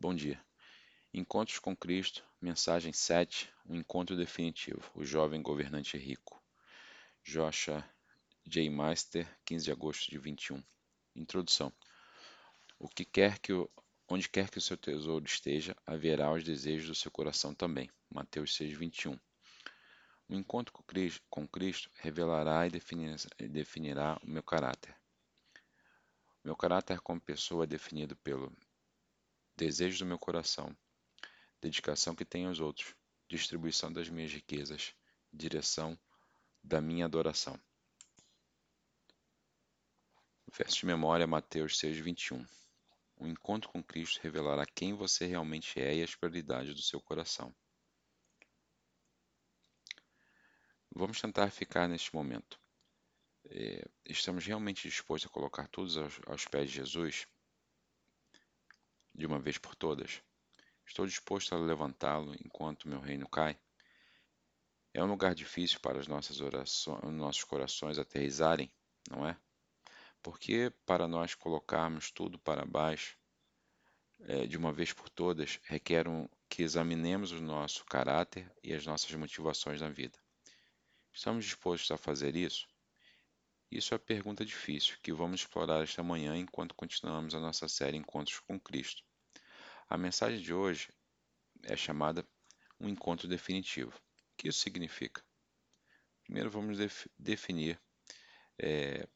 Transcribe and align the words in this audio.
Bom 0.00 0.14
dia. 0.14 0.42
Encontros 1.12 1.58
com 1.58 1.76
Cristo, 1.76 2.24
mensagem 2.40 2.90
7, 2.90 3.52
um 3.66 3.76
encontro 3.76 4.16
definitivo, 4.16 4.90
o 4.94 5.04
jovem 5.04 5.42
governante 5.42 5.98
rico. 5.98 6.42
Joshua 7.22 7.84
J. 8.46 8.70
Meister, 8.70 9.28
15 9.44 9.66
de 9.66 9.70
agosto 9.70 10.10
de 10.10 10.16
21. 10.16 10.64
Introdução. 11.14 11.70
O 12.78 12.88
que 12.88 13.04
quer 13.04 13.38
que 13.40 13.52
o, 13.52 13.70
onde 14.08 14.26
quer 14.26 14.48
que 14.48 14.56
o 14.56 14.62
seu 14.62 14.78
tesouro 14.78 15.26
esteja, 15.26 15.76
haverá 15.86 16.32
os 16.32 16.42
desejos 16.42 16.88
do 16.88 16.94
seu 16.94 17.10
coração 17.10 17.54
também. 17.54 17.90
Mateus 18.08 18.56
6, 18.56 18.78
21. 18.78 19.20
O 20.30 20.34
encontro 20.34 20.72
com 21.28 21.46
Cristo, 21.46 21.90
revelará 21.96 22.66
e 22.66 22.70
definirá 23.50 24.18
o 24.22 24.30
meu 24.30 24.42
caráter. 24.42 24.96
Meu 26.42 26.56
caráter 26.56 27.02
como 27.02 27.20
pessoa 27.20 27.64
é 27.64 27.66
definido 27.66 28.16
pelo 28.16 28.50
desejo 29.60 29.98
do 29.98 30.06
meu 30.06 30.18
coração, 30.18 30.74
dedicação 31.60 32.14
que 32.14 32.24
tenho 32.24 32.48
aos 32.48 32.60
outros, 32.60 32.94
distribuição 33.28 33.92
das 33.92 34.08
minhas 34.08 34.32
riquezas, 34.32 34.94
direção 35.30 35.98
da 36.64 36.80
minha 36.80 37.04
adoração. 37.04 37.60
Verso 40.56 40.78
de 40.78 40.86
memória 40.86 41.26
Mateus 41.26 41.78
6, 41.78 41.98
21. 41.98 42.46
O 43.16 43.26
encontro 43.26 43.68
com 43.68 43.82
Cristo 43.82 44.18
revelará 44.22 44.64
quem 44.64 44.94
você 44.94 45.26
realmente 45.26 45.78
é 45.78 45.94
e 45.94 46.02
as 46.02 46.14
prioridades 46.14 46.74
do 46.74 46.80
seu 46.80 46.98
coração. 46.98 47.54
Vamos 50.90 51.20
tentar 51.20 51.50
ficar 51.50 51.86
neste 51.86 52.14
momento. 52.14 52.58
É, 53.50 53.86
estamos 54.06 54.46
realmente 54.46 54.88
dispostos 54.88 55.30
a 55.30 55.32
colocar 55.32 55.68
todos 55.68 55.98
aos, 55.98 56.18
aos 56.26 56.44
pés 56.46 56.70
de 56.70 56.76
Jesus 56.76 57.26
de 59.14 59.26
uma 59.26 59.38
vez 59.38 59.58
por 59.58 59.74
todas? 59.74 60.22
Estou 60.86 61.06
disposto 61.06 61.54
a 61.54 61.58
levantá-lo 61.58 62.34
enquanto 62.44 62.88
meu 62.88 63.00
reino 63.00 63.28
cai? 63.28 63.58
É 64.92 65.02
um 65.02 65.06
lugar 65.06 65.34
difícil 65.34 65.78
para 65.80 66.00
as 66.00 66.08
nossas 66.08 66.40
orações, 66.40 67.00
nossos 67.12 67.44
corações 67.44 67.98
aterrizarem, 67.98 68.72
não 69.08 69.26
é? 69.26 69.36
Porque 70.22 70.72
para 70.84 71.06
nós 71.06 71.34
colocarmos 71.34 72.10
tudo 72.10 72.38
para 72.38 72.66
baixo 72.66 73.16
é, 74.20 74.46
de 74.46 74.56
uma 74.56 74.72
vez 74.72 74.92
por 74.92 75.08
todas 75.08 75.60
requer 75.64 76.06
um, 76.08 76.28
que 76.48 76.62
examinemos 76.62 77.32
o 77.32 77.40
nosso 77.40 77.84
caráter 77.84 78.52
e 78.62 78.74
as 78.74 78.84
nossas 78.84 79.10
motivações 79.12 79.80
na 79.80 79.88
vida. 79.88 80.18
Estamos 81.12 81.44
dispostos 81.44 81.90
a 81.90 81.96
fazer 81.96 82.36
isso? 82.36 82.68
Isso 83.70 83.94
é 83.94 83.96
a 83.96 84.00
pergunta 84.00 84.44
difícil 84.44 84.96
que 85.00 85.12
vamos 85.12 85.42
explorar 85.42 85.84
esta 85.84 86.02
manhã 86.02 86.36
enquanto 86.36 86.74
continuamos 86.74 87.36
a 87.36 87.40
nossa 87.40 87.68
série 87.68 87.96
Encontros 87.96 88.40
com 88.40 88.58
Cristo. 88.58 89.04
A 89.88 89.96
mensagem 89.96 90.40
de 90.40 90.52
hoje 90.52 90.88
é 91.62 91.76
chamada 91.76 92.26
Um 92.80 92.88
Encontro 92.88 93.28
Definitivo. 93.28 93.92
O 93.92 94.36
que 94.36 94.48
isso 94.48 94.58
significa? 94.58 95.24
Primeiro 96.24 96.50
vamos 96.50 96.78
def 96.78 97.06
definir, 97.16 97.80
é, 98.58 99.06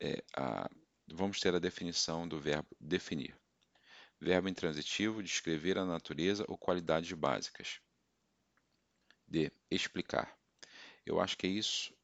é, 0.00 0.24
a, 0.34 0.70
vamos 1.08 1.40
ter 1.40 1.54
a 1.54 1.58
definição 1.58 2.26
do 2.26 2.40
verbo 2.40 2.74
definir. 2.80 3.38
Verbo 4.18 4.48
intransitivo, 4.48 5.22
descrever 5.22 5.76
a 5.76 5.84
natureza 5.84 6.42
ou 6.48 6.56
qualidades 6.56 7.12
básicas. 7.12 7.82
D. 9.26 9.52
Explicar. 9.70 10.34
Eu 11.04 11.20
acho 11.20 11.36
que 11.36 11.46
é 11.46 11.50
isso 11.50 11.97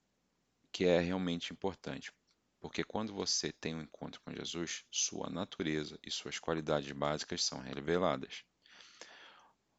que 0.75 0.85
é 0.87 0.99
realmente 0.99 1.53
importante, 1.53 2.13
porque 2.61 2.83
quando 2.83 3.15
você 3.15 3.53
tem 3.53 3.77
um 3.77 3.83
encontro 3.83 4.21
com 4.23 4.35
Jesus, 4.35 4.85
sua 4.91 5.31
natureza 5.31 5.97
e 6.03 6.11
suas 6.11 6.41
qualidades 6.41 6.91
básicas 6.91 7.45
são 7.45 7.61
reveladas. 7.61 8.43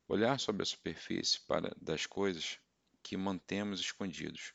Olhar 0.08 0.40
sobre 0.40 0.64
a 0.64 0.66
superfície 0.66 1.42
para 1.42 1.76
das 1.76 2.06
coisas 2.06 2.60
que 3.04 3.18
mantemos 3.18 3.82
escondidos, 3.82 4.54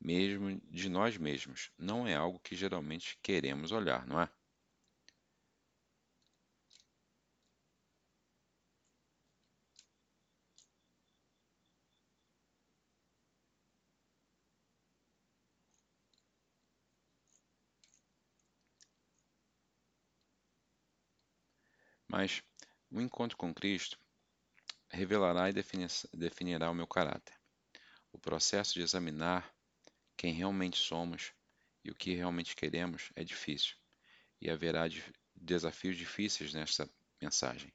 mesmo 0.00 0.58
de 0.70 0.88
nós 0.88 1.18
mesmos, 1.18 1.70
não 1.76 2.08
é 2.08 2.14
algo 2.14 2.40
que 2.40 2.56
geralmente 2.56 3.18
queremos 3.22 3.70
olhar, 3.70 4.06
não 4.06 4.18
é? 4.18 4.30
Mas 22.18 22.42
o 22.90 22.98
encontro 22.98 23.36
com 23.36 23.52
Cristo 23.52 24.00
revelará 24.88 25.50
e 25.50 25.52
definirá 26.14 26.70
o 26.70 26.74
meu 26.74 26.86
caráter. 26.86 27.38
O 28.10 28.18
processo 28.18 28.72
de 28.72 28.80
examinar 28.80 29.54
quem 30.16 30.32
realmente 30.32 30.78
somos 30.78 31.34
e 31.84 31.90
o 31.90 31.94
que 31.94 32.14
realmente 32.14 32.56
queremos 32.56 33.10
é 33.14 33.22
difícil, 33.22 33.76
e 34.40 34.48
haverá 34.48 34.84
desafios 35.34 35.94
difíceis 35.94 36.54
nesta 36.54 36.88
mensagem. 37.20 37.70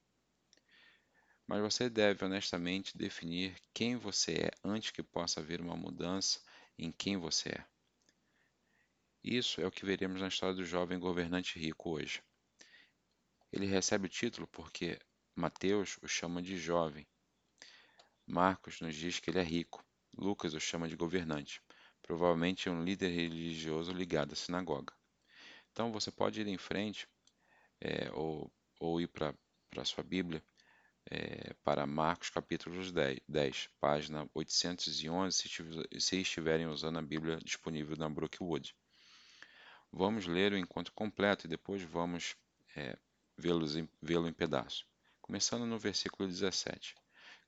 Mas 1.46 1.62
você 1.62 1.88
deve 1.88 2.25
honestamente 2.25 2.97
definir 2.97 3.56
quem 3.72 3.96
você 3.96 4.47
é 4.47 4.51
antes 4.63 4.90
que 4.90 5.03
possa 5.03 5.40
haver 5.40 5.62
uma 5.62 5.78
mudança 5.78 6.41
em 6.80 6.91
quem 6.91 7.16
você 7.16 7.50
é. 7.50 7.66
Isso 9.24 9.62
é 9.62 9.68
o 9.68 9.72
que 9.72 9.85
veremos 9.85 10.19
na 10.19 10.30
história 10.30 10.56
do 10.56 10.66
jovem 10.66 10.97
governante 10.97 11.59
rico 11.59 11.91
hoje. 11.91 12.24
Ele 13.51 13.66
recebe 13.66 14.06
o 14.06 14.09
título 14.09 14.47
porque 14.47 15.00
Mateus 15.35 15.97
o 16.01 16.07
chama 16.07 16.41
de 16.41 16.57
jovem. 16.57 17.06
Marcos 18.25 18.79
nos 18.79 18.95
diz 18.95 19.19
que 19.19 19.29
ele 19.29 19.39
é 19.39 19.44
rico. 19.44 19.84
Lucas 20.17 20.53
o 20.53 20.59
chama 20.59 20.88
de 20.88 20.95
governante. 20.95 21.62
Provavelmente 22.01 22.69
é 22.69 22.72
um 22.72 22.84
líder 22.84 23.09
religioso 23.09 23.91
ligado 23.91 24.34
à 24.34 24.35
sinagoga. 24.35 24.94
Então 25.72 25.91
você 25.91 26.12
pode 26.12 26.41
ir 26.41 26.47
em 26.47 26.57
frente 26.57 27.07
é, 27.79 28.12
ou, 28.13 28.51
ou 28.79 29.01
ir 29.01 29.07
para 29.07 29.34
a 29.78 29.85
sua 29.85 30.03
Bíblia 30.03 30.44
é, 31.09 31.53
para 31.63 31.85
Marcos 31.85 32.29
capítulo 32.29 32.91
10, 32.91 33.19
10 33.28 33.69
página 33.79 34.29
811, 34.33 35.38
se, 35.38 35.50
se 36.00 36.22
estiverem 36.22 36.68
usando 36.68 37.00
a 37.00 37.01
Bíblia 37.01 37.38
disponível 37.38 37.95
na 37.97 38.09
Brookwood. 38.09 38.75
Vamos 39.91 40.25
ler 40.25 40.53
o 40.53 40.57
encontro 40.57 40.94
completo 40.94 41.47
e 41.47 41.50
depois 41.50 41.81
vamos 41.81 42.35
é, 42.75 42.97
vê-lo 43.41 44.28
em 44.28 44.34
pedaços. 44.34 44.85
Começando 45.22 45.66
no 45.66 45.79
versículo 45.79 46.29
17. 46.29 46.96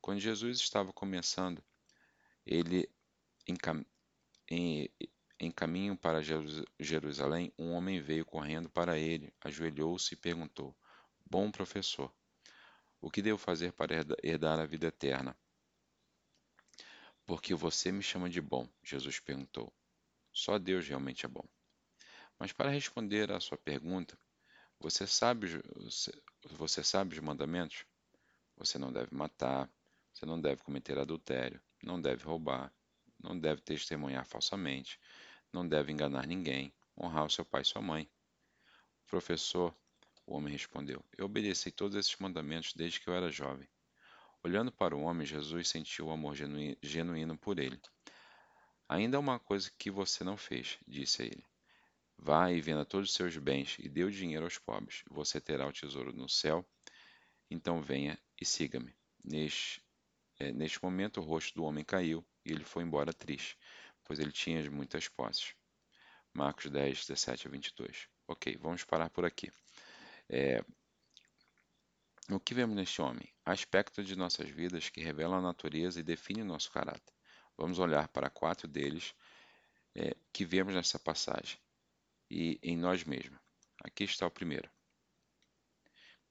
Quando 0.01 0.19
Jesus 0.19 0.59
estava 0.59 0.91
começando, 0.91 1.63
ele 2.45 2.89
em, 3.47 3.55
em, 4.49 4.89
em 5.39 5.51
caminho 5.51 5.95
para 5.95 6.21
Jerusalém, 6.79 7.53
um 7.57 7.71
homem 7.71 8.01
veio 8.01 8.25
correndo 8.25 8.69
para 8.69 8.97
ele, 8.97 9.33
ajoelhou-se 9.41 10.13
e 10.13 10.17
perguntou: 10.17 10.75
Bom 11.25 11.51
professor, 11.51 12.13
o 12.99 13.09
que 13.09 13.21
devo 13.21 13.37
fazer 13.37 13.71
para 13.73 13.95
herdar 14.23 14.59
a 14.59 14.65
vida 14.65 14.87
eterna? 14.87 15.37
Porque 17.25 17.53
você 17.53 17.91
me 17.91 18.03
chama 18.03 18.29
de 18.29 18.41
bom, 18.41 18.67
Jesus 18.83 19.19
perguntou. 19.19 19.71
Só 20.33 20.57
Deus 20.57 20.87
realmente 20.87 21.25
é 21.25 21.29
bom. 21.29 21.47
Mas 22.37 22.51
para 22.51 22.69
responder 22.69 23.31
à 23.31 23.39
sua 23.39 23.57
pergunta, 23.57 24.17
você 24.83 25.07
sabe, 25.07 25.47
você 26.51 26.83
sabe 26.83 27.15
os 27.15 27.21
mandamentos? 27.21 27.85
Você 28.57 28.77
não 28.77 28.91
deve 28.91 29.15
matar, 29.15 29.71
você 30.13 30.25
não 30.25 30.39
deve 30.39 30.61
cometer 30.61 30.99
adultério, 30.99 31.61
não 31.81 32.01
deve 32.01 32.25
roubar, 32.25 32.69
não 33.17 33.39
deve 33.39 33.61
testemunhar 33.61 34.25
falsamente, 34.25 34.99
não 35.53 35.65
deve 35.65 35.93
enganar 35.93 36.27
ninguém, 36.27 36.73
honrar 36.99 37.25
o 37.25 37.29
seu 37.29 37.45
pai 37.45 37.61
e 37.61 37.65
sua 37.65 37.81
mãe. 37.81 38.09
Professor, 39.07 39.73
o 40.27 40.35
homem 40.35 40.51
respondeu, 40.51 41.01
eu 41.17 41.27
obedeci 41.27 41.71
todos 41.71 41.95
esses 41.95 42.17
mandamentos 42.17 42.73
desde 42.73 42.99
que 42.99 43.07
eu 43.07 43.15
era 43.15 43.31
jovem. 43.31 43.69
Olhando 44.43 44.69
para 44.69 44.93
o 44.93 45.03
homem, 45.03 45.25
Jesus 45.25 45.69
sentiu 45.69 46.07
o 46.07 46.11
amor 46.11 46.35
genuíno 46.81 47.37
por 47.37 47.57
ele. 47.57 47.79
Ainda 48.89 49.15
há 49.15 49.19
uma 49.21 49.39
coisa 49.39 49.71
que 49.79 49.89
você 49.89 50.25
não 50.25 50.35
fez, 50.35 50.77
disse 50.85 51.23
ele. 51.23 51.45
Vá 52.25 52.49
e 52.49 52.61
venda 52.61 52.85
todos 52.85 53.09
os 53.09 53.15
seus 53.15 53.35
bens 53.35 53.75
e 53.79 53.89
dê 53.89 54.05
o 54.05 54.09
dinheiro 54.09 54.45
aos 54.45 54.57
pobres. 54.57 55.03
Você 55.11 55.41
terá 55.41 55.67
o 55.67 55.73
tesouro 55.73 56.13
no 56.13 56.29
céu. 56.29 56.65
Então 57.51 57.81
venha 57.81 58.17
e 58.39 58.45
siga-me. 58.45 58.95
Neste, 59.21 59.83
é, 60.39 60.53
neste 60.53 60.81
momento, 60.81 61.19
o 61.19 61.23
rosto 61.23 61.53
do 61.53 61.65
homem 61.65 61.83
caiu 61.83 62.25
e 62.45 62.53
ele 62.53 62.63
foi 62.63 62.83
embora 62.83 63.11
triste, 63.11 63.57
pois 64.05 64.19
ele 64.19 64.31
tinha 64.31 64.71
muitas 64.71 65.09
posses. 65.09 65.53
Marcos 66.33 66.71
10, 66.71 67.07
17 67.07 67.47
a 67.47 67.51
22. 67.51 68.07
Ok, 68.25 68.55
vamos 68.55 68.85
parar 68.85 69.09
por 69.09 69.25
aqui. 69.25 69.51
É, 70.29 70.63
o 72.31 72.39
que 72.39 72.53
vemos 72.53 72.73
neste 72.73 73.01
homem? 73.01 73.27
Aspectos 73.43 74.07
de 74.07 74.15
nossas 74.15 74.49
vidas 74.49 74.89
que 74.89 75.01
revelam 75.01 75.39
a 75.39 75.41
natureza 75.41 75.99
e 75.99 76.03
definem 76.03 76.45
nosso 76.45 76.71
caráter. 76.71 77.13
Vamos 77.57 77.79
olhar 77.79 78.07
para 78.07 78.29
quatro 78.29 78.65
deles 78.65 79.13
é, 79.93 80.15
que 80.31 80.45
vemos 80.45 80.73
nessa 80.73 80.97
passagem 80.97 81.59
e 82.33 82.59
em 82.63 82.75
nós 82.75 83.03
mesmos. 83.03 83.39
Aqui 83.83 84.05
está 84.05 84.25
o 84.25 84.31
primeiro. 84.31 84.67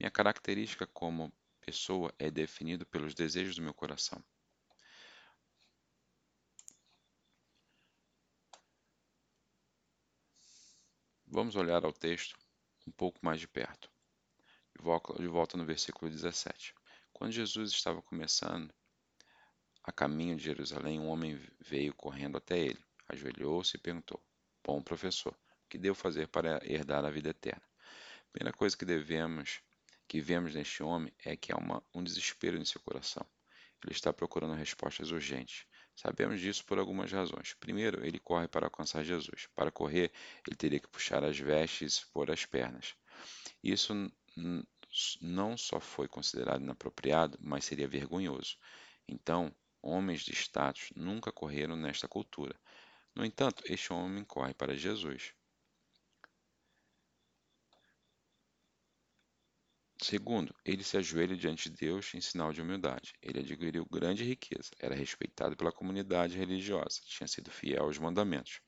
Minha 0.01 0.11
característica 0.11 0.85
como 0.85 1.33
pessoa 1.61 2.13
é 2.19 2.29
definida 2.29 2.85
pelos 2.85 3.15
desejos 3.15 3.55
do 3.55 3.63
meu 3.63 3.73
coração. 3.73 4.21
Vamos 11.25 11.55
olhar 11.55 11.85
ao 11.85 11.93
texto 11.93 12.37
um 12.85 12.91
pouco 12.91 13.21
mais 13.23 13.39
de 13.39 13.47
perto. 13.47 13.89
De 15.21 15.29
volta 15.29 15.57
no 15.57 15.65
versículo 15.65 16.11
17. 16.11 16.75
Quando 17.13 17.31
Jesus 17.31 17.71
estava 17.71 18.03
começando 18.03 18.75
a 19.85 19.93
caminho 19.93 20.35
de 20.35 20.43
Jerusalém, 20.43 20.99
um 20.99 21.07
homem 21.07 21.41
veio 21.61 21.95
correndo 21.95 22.39
até 22.39 22.59
ele, 22.59 22.85
ajoelhou-se 23.09 23.77
e 23.77 23.81
perguntou: 23.81 24.21
Bom 24.65 24.83
professor, 24.83 25.39
que 25.73 25.79
devo 25.79 25.95
fazer 25.95 26.29
para 26.29 26.61
herdar 26.71 27.03
a 27.03 27.11
vida 27.11 27.31
eterna? 27.31 27.63
A 28.29 28.31
primeira 28.31 28.55
coisa 28.55 28.77
que 28.77 28.85
devemos, 28.85 29.63
que 30.07 30.21
vemos 30.21 30.55
neste 30.55 30.83
homem 30.83 31.11
é 31.25 31.35
que 31.35 31.51
há 31.51 31.57
uma, 31.57 31.83
um 31.95 32.05
desespero 32.05 32.59
em 32.59 32.65
seu 32.65 32.79
coração. 32.83 33.25
Ele 33.83 33.95
está 33.95 34.13
procurando 34.13 34.53
respostas 34.53 35.11
urgentes. 35.11 35.65
Sabemos 35.97 36.41
disso 36.43 36.63
por 36.67 36.79
algumas 36.79 37.11
razões. 37.11 37.55
Primeiro, 37.55 38.05
ele 38.05 38.19
corre 38.19 38.47
para 38.49 38.67
alcançar 38.67 39.03
Jesus. 39.03 39.49
Para 39.55 39.71
correr, 39.71 40.13
ele 40.47 40.57
teria 40.57 40.79
que 40.79 40.89
puxar 40.89 41.25
as 41.25 41.39
vestes 41.39 42.01
e 42.01 42.07
pôr 42.13 42.31
as 42.31 42.45
pernas. 42.45 42.95
Isso 43.65 43.95
não 45.23 45.57
só 45.57 45.81
foi 45.81 46.07
considerado 46.07 46.61
inapropriado, 46.61 47.39
mas 47.41 47.65
seria 47.65 47.89
vergonhoso. 47.89 48.59
Então, 49.09 49.51
homens 49.81 50.21
de 50.21 50.33
status 50.33 50.91
nunca 50.95 51.33
correram 51.33 51.77
nesta 51.77 52.07
cultura. 52.07 52.55
No 53.15 53.25
entanto, 53.25 53.65
este 53.67 53.91
homem 53.91 54.23
corre 54.23 54.53
para 54.53 54.77
Jesus. 54.77 55.33
Segundo, 60.03 60.53
ele 60.65 60.83
se 60.83 60.97
ajoelha 60.97 61.37
diante 61.37 61.71
de 61.71 61.77
Deus 61.77 62.13
em 62.13 62.21
sinal 62.21 62.53
de 62.53 62.61
humildade. 62.61 63.15
Ele 63.23 63.39
adquiriu 63.39 63.87
grande 63.87 64.25
riqueza, 64.25 64.73
era 64.81 64.97
respeitado 64.97 65.57
pela 65.57 65.71
comunidade 65.71 66.37
religiosa, 66.37 67.01
tinha 67.07 67.29
sido 67.29 67.53
fiel 67.53 67.85
aos 67.85 67.99
mandamentos, 67.99 68.61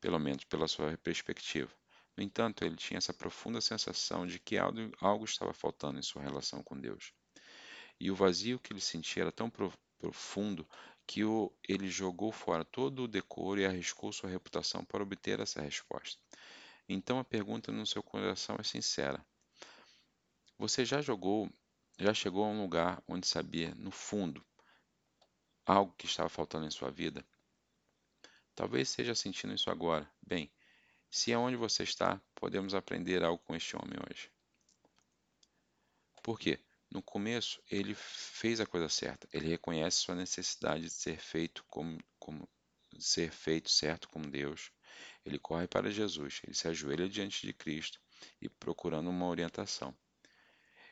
pelo 0.00 0.16
menos 0.20 0.44
pela 0.44 0.68
sua 0.68 0.96
perspectiva. 0.98 1.72
No 2.16 2.22
entanto, 2.22 2.64
ele 2.64 2.76
tinha 2.76 2.98
essa 2.98 3.12
profunda 3.12 3.60
sensação 3.60 4.28
de 4.28 4.38
que 4.38 4.56
algo, 4.56 5.24
estava 5.24 5.52
faltando 5.52 5.98
em 5.98 6.02
sua 6.02 6.22
relação 6.22 6.62
com 6.62 6.78
Deus. 6.78 7.12
E 7.98 8.08
o 8.08 8.14
vazio 8.14 8.60
que 8.60 8.72
ele 8.72 8.80
sentia 8.80 9.24
era 9.24 9.32
tão 9.32 9.50
profundo 9.50 10.68
que 11.04 11.24
o, 11.24 11.52
ele 11.68 11.88
jogou 11.88 12.30
fora 12.30 12.64
todo 12.64 13.02
o 13.02 13.08
decoro 13.08 13.60
e 13.60 13.66
arriscou 13.66 14.12
sua 14.12 14.30
reputação 14.30 14.84
para 14.84 15.02
obter 15.02 15.40
essa 15.40 15.60
resposta. 15.60 16.22
Então 16.88 17.18
a 17.18 17.24
pergunta 17.24 17.72
no 17.72 17.84
seu 17.84 18.04
coração 18.04 18.56
é 18.60 18.62
sincera: 18.62 19.20
você 20.58 20.84
já 20.84 21.00
jogou, 21.00 21.50
já 21.98 22.14
chegou 22.14 22.44
a 22.44 22.48
um 22.48 22.62
lugar 22.62 23.02
onde 23.06 23.26
sabia, 23.26 23.74
no 23.74 23.90
fundo, 23.90 24.44
algo 25.64 25.94
que 25.96 26.06
estava 26.06 26.28
faltando 26.28 26.66
em 26.66 26.70
sua 26.70 26.90
vida? 26.90 27.24
Talvez 28.54 28.88
esteja 28.88 29.14
sentindo 29.14 29.54
isso 29.54 29.70
agora. 29.70 30.10
Bem, 30.26 30.50
se 31.10 31.30
é 31.30 31.38
onde 31.38 31.56
você 31.56 31.82
está, 31.82 32.20
podemos 32.34 32.74
aprender 32.74 33.22
algo 33.22 33.42
com 33.44 33.54
este 33.54 33.76
homem 33.76 33.98
hoje. 34.10 34.30
Por 36.22 36.38
quê? 36.38 36.58
No 36.90 37.02
começo, 37.02 37.62
ele 37.70 37.94
fez 37.94 38.60
a 38.60 38.66
coisa 38.66 38.88
certa. 38.88 39.28
Ele 39.32 39.48
reconhece 39.48 39.98
sua 39.98 40.14
necessidade 40.14 40.84
de 40.84 40.90
ser 40.90 41.18
feito 41.18 41.64
como, 41.68 41.98
como 42.18 42.48
ser 42.98 43.30
feito 43.30 43.70
certo 43.70 44.08
com 44.08 44.22
Deus. 44.22 44.72
Ele 45.24 45.38
corre 45.38 45.66
para 45.66 45.90
Jesus. 45.90 46.40
Ele 46.44 46.54
se 46.54 46.66
ajoelha 46.66 47.08
diante 47.08 47.46
de 47.46 47.52
Cristo 47.52 48.00
e 48.40 48.48
procurando 48.48 49.10
uma 49.10 49.26
orientação. 49.26 49.94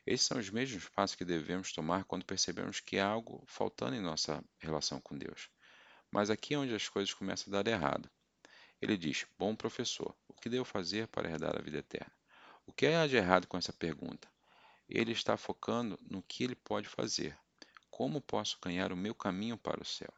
Esses 0.06 0.26
são 0.26 0.38
os 0.38 0.50
mesmos 0.50 0.88
passos 0.88 1.16
que 1.16 1.24
devemos 1.24 1.72
tomar 1.72 2.04
quando 2.04 2.24
percebemos 2.24 2.80
que 2.80 2.98
há 2.98 3.06
algo 3.06 3.42
faltando 3.46 3.96
em 3.96 4.00
nossa 4.00 4.44
relação 4.58 5.00
com 5.00 5.16
Deus. 5.16 5.48
Mas 6.10 6.28
aqui 6.28 6.54
é 6.54 6.58
onde 6.58 6.74
as 6.74 6.88
coisas 6.88 7.14
começam 7.14 7.52
a 7.52 7.62
dar 7.62 7.70
errado. 7.70 8.10
Ele 8.80 8.96
diz: 8.96 9.26
Bom 9.38 9.56
professor, 9.56 10.14
o 10.28 10.34
que 10.34 10.50
devo 10.50 10.64
fazer 10.64 11.08
para 11.08 11.30
herdar 11.30 11.56
a 11.58 11.62
vida 11.62 11.78
eterna? 11.78 12.12
O 12.66 12.72
que 12.72 12.86
há 12.86 13.06
de 13.06 13.16
errado 13.16 13.46
com 13.46 13.56
essa 13.56 13.72
pergunta? 13.72 14.28
Ele 14.88 15.12
está 15.12 15.36
focando 15.36 15.98
no 16.02 16.22
que 16.22 16.44
ele 16.44 16.54
pode 16.54 16.88
fazer. 16.88 17.36
Como 17.90 18.20
posso 18.20 18.58
ganhar 18.60 18.92
o 18.92 18.96
meu 18.96 19.14
caminho 19.14 19.56
para 19.56 19.80
o 19.80 19.86
céu? 19.86 20.12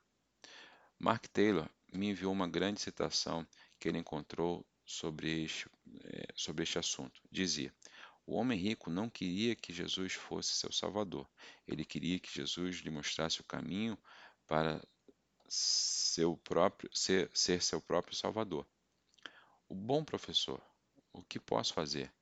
Mark 0.98 1.26
Taylor 1.28 1.68
me 1.92 2.08
enviou 2.08 2.32
uma 2.32 2.48
grande 2.48 2.80
citação 2.80 3.46
que 3.78 3.88
ele 3.88 3.98
encontrou 3.98 4.66
sobre 4.84 5.44
este, 5.44 5.68
eh, 6.04 6.28
sobre 6.34 6.64
este 6.64 6.78
assunto. 6.78 7.20
Dizia: 7.30 7.72
o 8.26 8.34
homem 8.34 8.58
rico 8.58 8.90
não 8.90 9.08
queria 9.08 9.54
que 9.54 9.72
Jesus 9.72 10.14
fosse 10.14 10.52
seu 10.52 10.72
salvador. 10.72 11.30
Ele 11.66 11.84
queria 11.84 12.18
que 12.18 12.34
Jesus 12.34 12.78
lhe 12.78 12.90
mostrasse 12.90 13.40
o 13.40 13.44
caminho 13.44 13.96
para 14.48 14.82
seu 15.48 16.36
próprio, 16.38 16.90
ser, 16.92 17.30
ser 17.32 17.62
seu 17.62 17.80
próprio 17.80 18.16
salvador. 18.16 18.66
O 19.68 19.76
bom 19.76 20.04
professor, 20.04 20.60
o 21.12 21.22
que 21.22 21.38
posso 21.38 21.72
fazer? 21.72 22.12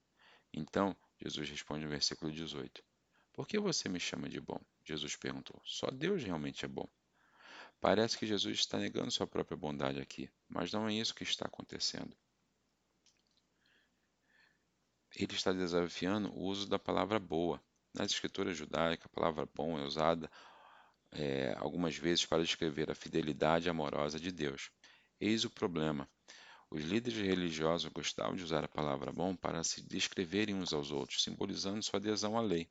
Então, 0.53 0.95
Jesus 1.19 1.49
responde 1.49 1.85
no 1.85 1.91
versículo 1.91 2.31
18: 2.31 2.85
Por 3.33 3.49
que 3.49 3.59
você 3.59 3.89
me 3.89 3.99
chama 3.99 4.29
de 4.29 4.41
bom? 4.41 4.61
Jesus 4.85 5.17
perguntou. 5.17 5.59
Só 5.65 5.87
Deus 5.91 6.23
realmente 6.23 6.67
é 6.67 6.69
bom. 6.69 6.87
Parece 7.81 8.19
que 8.19 8.27
Jesus 8.27 8.59
está 8.59 8.79
negando 8.79 9.11
sua 9.11 9.27
própria 9.27 9.57
bondade 9.57 10.00
aqui, 10.00 10.31
mas 10.49 10.71
não 10.71 10.87
é 10.87 10.93
isso 10.93 11.15
que 11.15 11.23
está 11.23 11.47
acontecendo 11.47 12.15
ele 15.16 15.34
está 15.34 15.52
desafiando 15.52 16.31
o 16.31 16.44
uso 16.44 16.69
da 16.69 16.78
palavra 16.78 17.19
boa. 17.19 17.61
Nas 17.94 18.11
escrituras 18.11 18.56
judaicas, 18.56 19.06
a 19.06 19.14
palavra 19.14 19.49
bom 19.55 19.78
é 19.78 19.84
usada 19.84 20.31
é, 21.12 21.55
algumas 21.58 21.96
vezes 21.96 22.26
para 22.26 22.43
descrever 22.43 22.90
a 22.90 22.94
fidelidade 22.94 23.70
amorosa 23.70 24.19
de 24.19 24.32
Deus. 24.32 24.70
Eis 25.20 25.44
o 25.44 25.50
problema. 25.50 26.08
Os 26.70 26.82
líderes 26.82 27.19
religiosos 27.20 27.90
gostavam 27.93 28.34
de 28.34 28.43
usar 28.43 28.64
a 28.64 28.69
palavra 28.69 29.12
bom 29.12 29.37
para 29.37 29.62
se 29.62 29.81
descreverem 29.81 30.56
uns 30.56 30.72
aos 30.72 30.90
outros, 30.90 31.22
simbolizando 31.22 31.82
sua 31.82 32.00
adesão 32.00 32.37
à 32.37 32.40
lei. 32.40 32.69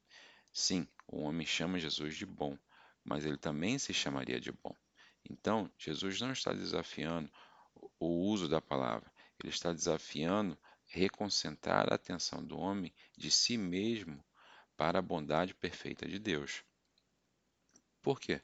Sim, 0.51 0.85
o 1.07 1.21
homem 1.21 1.47
chama 1.47 1.79
Jesus 1.79 2.17
de 2.17 2.25
bom, 2.25 2.57
mas 3.03 3.25
ele 3.25 3.37
também 3.37 3.79
se 3.79 3.93
chamaria 3.93 4.41
de 4.41 4.51
bom. 4.51 4.75
Então, 5.29 5.71
Jesus 5.77 6.19
não 6.19 6.33
está 6.33 6.51
desafiando 6.51 7.31
o 7.97 8.29
uso 8.29 8.49
da 8.49 8.59
palavra, 8.59 9.09
ele 9.41 9.53
está 9.53 9.71
desafiando 9.71 10.57
reconcentrar 10.93 11.91
a 11.91 11.95
atenção 11.95 12.45
do 12.45 12.55
homem 12.57 12.93
de 13.17 13.31
si 13.31 13.57
mesmo 13.57 14.23
para 14.77 14.99
a 14.99 15.01
bondade 15.01 15.53
perfeita 15.55 16.07
de 16.07 16.19
Deus. 16.19 16.63
Por 18.01 18.19
quê? 18.19 18.39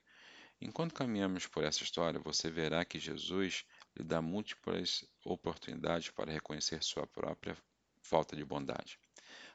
Enquanto 0.60 0.96
caminhamos 0.96 1.46
por 1.46 1.64
essa 1.64 1.84
história, 1.84 2.20
você 2.20 2.50
verá 2.50 2.84
que 2.84 2.98
Jesus 2.98 3.66
lhe 3.96 4.04
dá 4.04 4.20
múltiplas 4.22 5.06
oportunidades 5.24 6.10
para 6.10 6.32
reconhecer 6.32 6.84
sua 6.84 7.06
própria 7.06 7.56
falta 8.02 8.36
de 8.36 8.44
bondade. 8.44 9.00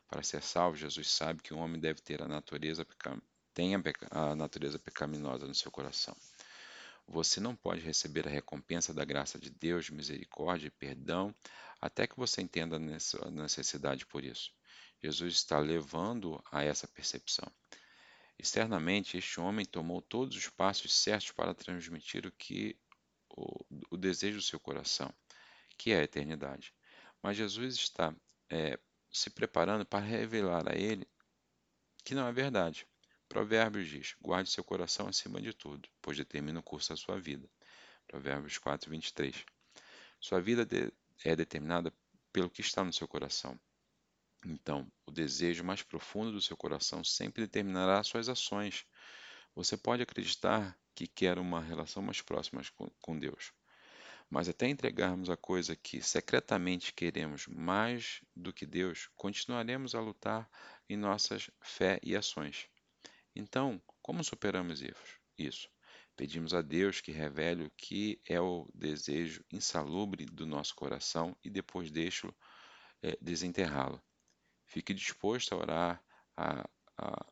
Para 0.09 0.23
ser 0.23 0.43
salvo, 0.43 0.77
Jesus 0.77 1.11
sabe 1.11 1.43
que 1.43 1.53
o 1.53 1.59
homem 1.59 1.81
deve 1.81 2.01
ter 2.01 2.23
a 2.23 2.29
natureza 2.29 2.87
tenha 3.53 3.83
a 4.11 4.35
natureza 4.35 4.79
pecaminosa 4.79 5.47
no 5.47 5.55
seu 5.55 5.71
coração. 5.71 6.17
Você 7.07 7.39
não 7.39 7.55
pode 7.55 7.81
receber 7.81 8.27
a 8.27 8.31
recompensa 8.31 8.95
da 8.95 9.05
graça 9.05 9.39
de 9.39 9.51
Deus, 9.51 9.91
misericórdia 9.91 10.69
e 10.69 10.71
perdão, 10.71 11.35
até 11.81 12.07
que 12.07 12.17
você 12.17 12.41
entenda 12.41 12.77
a 12.77 13.31
necessidade 13.31 14.07
por 14.07 14.25
isso. 14.25 14.53
Jesus 15.03 15.35
está 15.35 15.59
levando 15.59 16.43
a 16.51 16.63
essa 16.63 16.89
percepção. 16.89 17.51
Externamente, 18.39 19.17
este 19.17 19.39
homem 19.39 19.65
tomou 19.65 20.03
todos 20.03 20.37
os 20.37 20.49
passos 20.49 20.93
certos 20.93 21.31
para 21.33 21.55
transmitir 21.55 22.27
o 22.27 22.33
que 22.33 22.79
o, 23.29 23.65
o 23.91 23.97
desejo 23.97 24.39
do 24.39 24.43
seu 24.43 24.59
coração, 24.59 25.13
que 25.77 25.93
é 25.93 26.01
a 26.01 26.05
eternidade. 26.05 26.73
Mas 27.23 27.37
Jesus 27.37 27.75
está 27.75 28.15
é, 28.51 28.79
se 29.11 29.31
preparando 29.31 29.85
para 29.85 30.05
revelar 30.05 30.69
a 30.71 30.77
ele 30.77 31.07
que 32.05 32.15
não 32.15 32.27
é 32.27 32.33
verdade. 32.33 32.87
Provérbios 33.29 33.89
diz: 33.89 34.15
guarde 34.21 34.51
seu 34.51 34.63
coração 34.63 35.09
acima 35.09 35.41
de 35.41 35.53
tudo, 35.53 35.89
pois 36.03 36.17
determina 36.17 36.61
o 36.61 36.63
curso 36.63 36.91
da 36.91 36.97
sua 36.97 37.19
vida. 37.19 37.49
Provérbios 38.07 38.59
4, 38.59 38.91
23. 38.91 39.45
Sua 40.21 40.41
vida 40.41 40.67
é 41.25 41.35
determinada 41.35 41.93
pelo 42.33 42.51
que 42.51 42.61
está 42.61 42.85
no 42.85 42.93
seu 42.93 43.09
coração. 43.09 43.59
Então, 44.47 44.87
o 45.07 45.11
desejo 45.11 45.65
mais 45.65 45.83
profundo 45.83 46.31
do 46.31 46.43
seu 46.43 46.57
coração 46.57 47.03
sempre 47.03 47.43
determinará 47.43 48.03
suas 48.05 48.29
ações. 48.29 48.85
Você 49.55 49.77
pode 49.77 50.03
acreditar 50.03 50.79
que 50.95 51.07
quer 51.07 51.39
uma 51.39 51.63
relação 51.63 52.03
mais 52.03 52.21
próxima 52.21 52.61
com 53.01 53.19
Deus, 53.19 53.53
mas 54.29 54.49
até 54.49 54.69
entregarmos 54.69 55.31
a 55.31 55.37
coisa 55.37 55.75
que 55.75 56.03
secretamente 56.03 56.93
queremos 56.93 57.47
mais 57.47 58.21
do 58.37 58.53
que 58.53 58.67
Deus, 58.67 59.09
continuaremos 59.17 59.95
a 59.95 60.01
lutar 60.01 60.49
em 60.89 60.97
nossas 60.97 61.51
fé 61.63 61.99
e 62.03 62.15
ações. 62.15 62.69
Então, 63.35 63.83
como 64.03 64.23
superamos 64.23 64.83
isso? 65.39 65.71
Pedimos 66.17 66.55
a 66.55 66.63
Deus 66.63 67.01
que 67.01 67.11
revele 67.11 67.65
o 67.65 67.71
que 67.77 68.21
é 68.25 68.41
o 68.41 68.69
desejo 68.73 69.45
insalubre 69.51 70.25
do 70.25 70.47
nosso 70.47 70.75
coração 70.75 71.37
e 71.43 71.51
depois 71.51 71.91
deixe-lo 71.91 72.35
é, 73.03 73.19
desenterrá-lo. 73.21 74.01
Fique 74.65 74.95
disposto 74.95 75.53
a 75.53 75.59
orar 75.59 76.05
a, 76.37 76.69
a, 76.97 77.27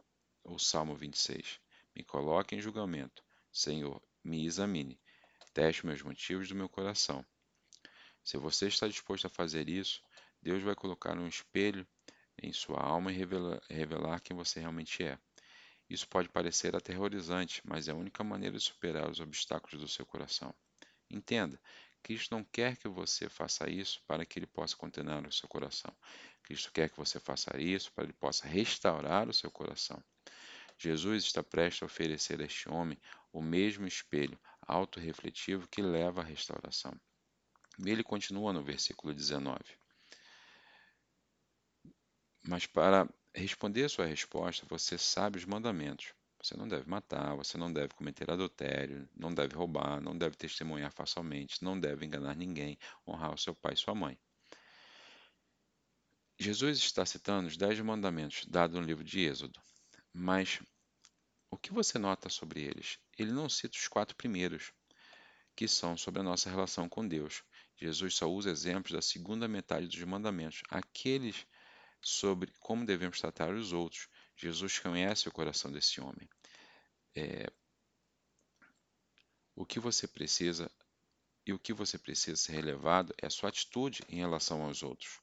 o 0.45 0.59
Salmo 0.59 0.97
26. 0.97 1.61
Me 1.95 2.03
coloque 2.03 2.57
em 2.57 2.61
julgamento, 2.61 3.25
Senhor, 3.53 4.03
me 4.25 4.45
examine, 4.47 5.01
teste 5.53 5.87
meus 5.87 6.03
motivos 6.03 6.49
do 6.49 6.55
meu 6.55 6.69
coração. 6.69 7.25
Se 8.25 8.37
você 8.37 8.69
está 8.69 8.89
disposto 8.89 9.27
a 9.27 9.31
fazer 9.31 9.69
isso, 9.69 10.03
Deus 10.41 10.63
vai 10.63 10.75
colocar 10.75 11.17
um 11.17 11.29
espelho 11.29 11.87
em 12.43 12.53
sua 12.53 12.81
alma 12.81 13.13
e 13.13 13.17
revelar, 13.17 13.61
revelar 13.69 14.21
quem 14.21 14.37
você 14.37 14.59
realmente 14.61 15.05
é. 15.05 15.19
Isso 15.93 16.09
pode 16.09 16.27
parecer 16.31 16.75
aterrorizante, 16.75 17.61
mas 17.67 17.87
é 17.87 17.93
a 17.93 17.95
única 17.95 18.25
maneira 18.25 18.57
de 18.57 18.65
superar 18.65 19.11
os 19.11 19.21
obstáculos 19.21 19.79
do 19.79 19.87
seu 19.87 20.07
coração. 20.07 20.55
Entenda, 21.11 21.61
Cristo 22.03 22.35
não 22.35 22.43
quer 22.43 22.79
que 22.79 22.89
você 22.89 23.29
faça 23.29 23.69
isso 23.69 24.03
para 24.07 24.25
que 24.25 24.39
ele 24.39 24.47
possa 24.47 24.75
condenar 24.75 25.27
o 25.27 25.31
seu 25.31 25.47
coração. 25.47 25.95
Cristo 26.45 26.73
quer 26.73 26.89
que 26.89 26.97
você 26.97 27.21
faça 27.21 27.61
isso 27.61 27.93
para 27.93 28.05
que 28.05 28.13
ele 28.13 28.19
possa 28.19 28.47
restaurar 28.47 29.29
o 29.29 29.35
seu 29.35 29.51
coração. 29.51 30.03
Jesus 30.79 31.25
está 31.25 31.43
prestes 31.43 31.83
a 31.83 31.85
oferecer 31.85 32.41
a 32.41 32.47
este 32.47 32.71
homem 32.71 32.99
o 33.31 33.43
mesmo 33.43 33.87
espelho 33.87 34.41
autorrefletivo 34.63 35.69
que 35.69 35.83
leva 35.83 36.23
à 36.23 36.25
restauração. 36.25 36.99
Ele 37.85 38.03
continua 38.03 38.51
no 38.51 38.63
versículo 38.63 39.13
19. 39.13 39.63
Mas 42.43 42.65
para 42.65 43.07
responder 43.35 43.85
a 43.85 43.89
sua 43.89 44.07
resposta, 44.07 44.67
você 44.69 44.99
sabe 44.99 45.39
os 45.39 45.45
mandamentos. 45.45 46.13
Você 46.43 46.57
não 46.57 46.67
deve 46.67 46.89
matar, 46.89 47.37
você 47.37 47.57
não 47.57 47.73
deve 47.73 47.95
cometer 47.95 48.29
adultério, 48.29 49.09
não 49.15 49.33
deve 49.33 49.55
roubar, 49.55 50.01
não 50.01 50.17
deve 50.17 50.37
testemunhar 50.37 50.91
falsamente, 50.91 51.63
não 51.63 51.79
deve 51.79 52.05
enganar 52.05 52.35
ninguém, 52.35 52.77
honrar 53.07 53.33
o 53.33 53.39
seu 53.39 53.55
pai 53.55 53.75
e 53.75 53.77
sua 53.77 53.95
mãe. 53.95 54.19
Jesus 56.39 56.79
está 56.79 57.07
citando 57.07 57.47
os 57.47 57.57
dez 57.57 57.79
mandamentos 57.79 58.45
dados 58.47 58.77
no 58.77 58.85
livro 58.85 59.05
de 59.05 59.21
Êxodo, 59.21 59.61
mas 60.13 60.61
o 61.49 61.57
que 61.57 61.73
você 61.73 61.97
nota 61.99 62.29
sobre 62.29 62.61
eles? 62.63 62.99
Ele 63.17 63.31
não 63.31 63.49
cita 63.49 63.79
os 63.79 63.87
quatro 63.87 64.17
primeiros, 64.17 64.73
que 65.55 65.69
são 65.69 65.97
sobre 65.97 66.21
a 66.21 66.25
nossa 66.25 66.51
relação 66.51 66.89
com 66.89 67.07
Deus. 67.07 67.45
Jesus 67.77 68.15
só 68.15 68.29
usa 68.29 68.51
exemplos 68.51 68.91
da 68.93 69.03
segunda 69.03 69.47
metade 69.47 69.87
dos 69.87 70.03
mandamentos, 70.03 70.63
aqueles 70.69 71.47
sobre 72.03 72.53
como 72.61 72.85
devemos 72.85 73.21
tratar 73.21 73.55
os 73.55 73.73
outros. 73.73 74.09
Jesus 74.37 74.79
conhece 74.79 75.29
o 75.29 75.33
coração 75.33 75.71
desse 75.71 76.01
homem. 76.01 76.29
É, 77.15 77.51
o 79.55 79.65
que 79.65 79.79
você 79.79 80.09
precisa 80.09 80.71
e 81.47 81.53
o 81.53 81.59
que 81.59 81.73
você 81.73 81.99
precisa 81.99 82.37
ser 82.37 82.53
relevado 82.53 83.15
é 83.21 83.27
a 83.27 83.31
sua 83.31 83.49
atitude 83.49 84.03
em 84.09 84.17
relação 84.17 84.63
aos 84.63 84.83
outros. 84.83 85.21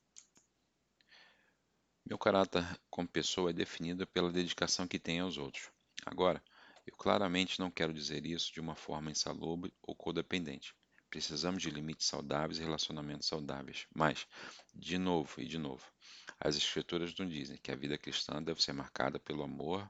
Meu 2.06 2.18
caráter 2.18 2.66
como 2.90 3.08
pessoa 3.08 3.52
é 3.52 3.54
definido 3.54 4.06
pela 4.08 4.32
dedicação 4.32 4.88
que 4.88 5.00
tenho 5.00 5.26
aos 5.26 5.38
outros. 5.38 5.70
Agora, 6.06 6.44
eu 6.86 6.96
claramente 6.98 7.60
não 7.60 7.70
quero 7.70 7.94
dizer 7.94 8.26
isso 8.26 8.52
de 8.52 8.60
uma 8.60 8.76
forma 8.76 9.12
insalubre 9.12 9.74
ou 9.82 9.96
codependente. 9.96 10.74
Precisamos 11.10 11.62
de 11.62 11.70
limites 11.70 12.08
saudáveis 12.08 12.60
e 12.60 12.64
relacionamentos 12.64 13.28
saudáveis. 13.28 13.88
Mas, 13.94 14.28
de 14.74 14.98
novo 14.98 15.40
e 15.40 15.46
de 15.46 15.58
novo, 15.58 15.86
as 16.40 16.56
Escrituras 16.56 17.14
nos 17.16 17.30
dizem 17.32 17.58
que 17.58 17.72
a 17.72 17.76
vida 17.76 17.98
cristã 17.98 18.42
deve 18.42 18.64
ser 18.64 18.74
marcada 18.74 19.20
pelo 19.20 19.44
amor 19.44 19.90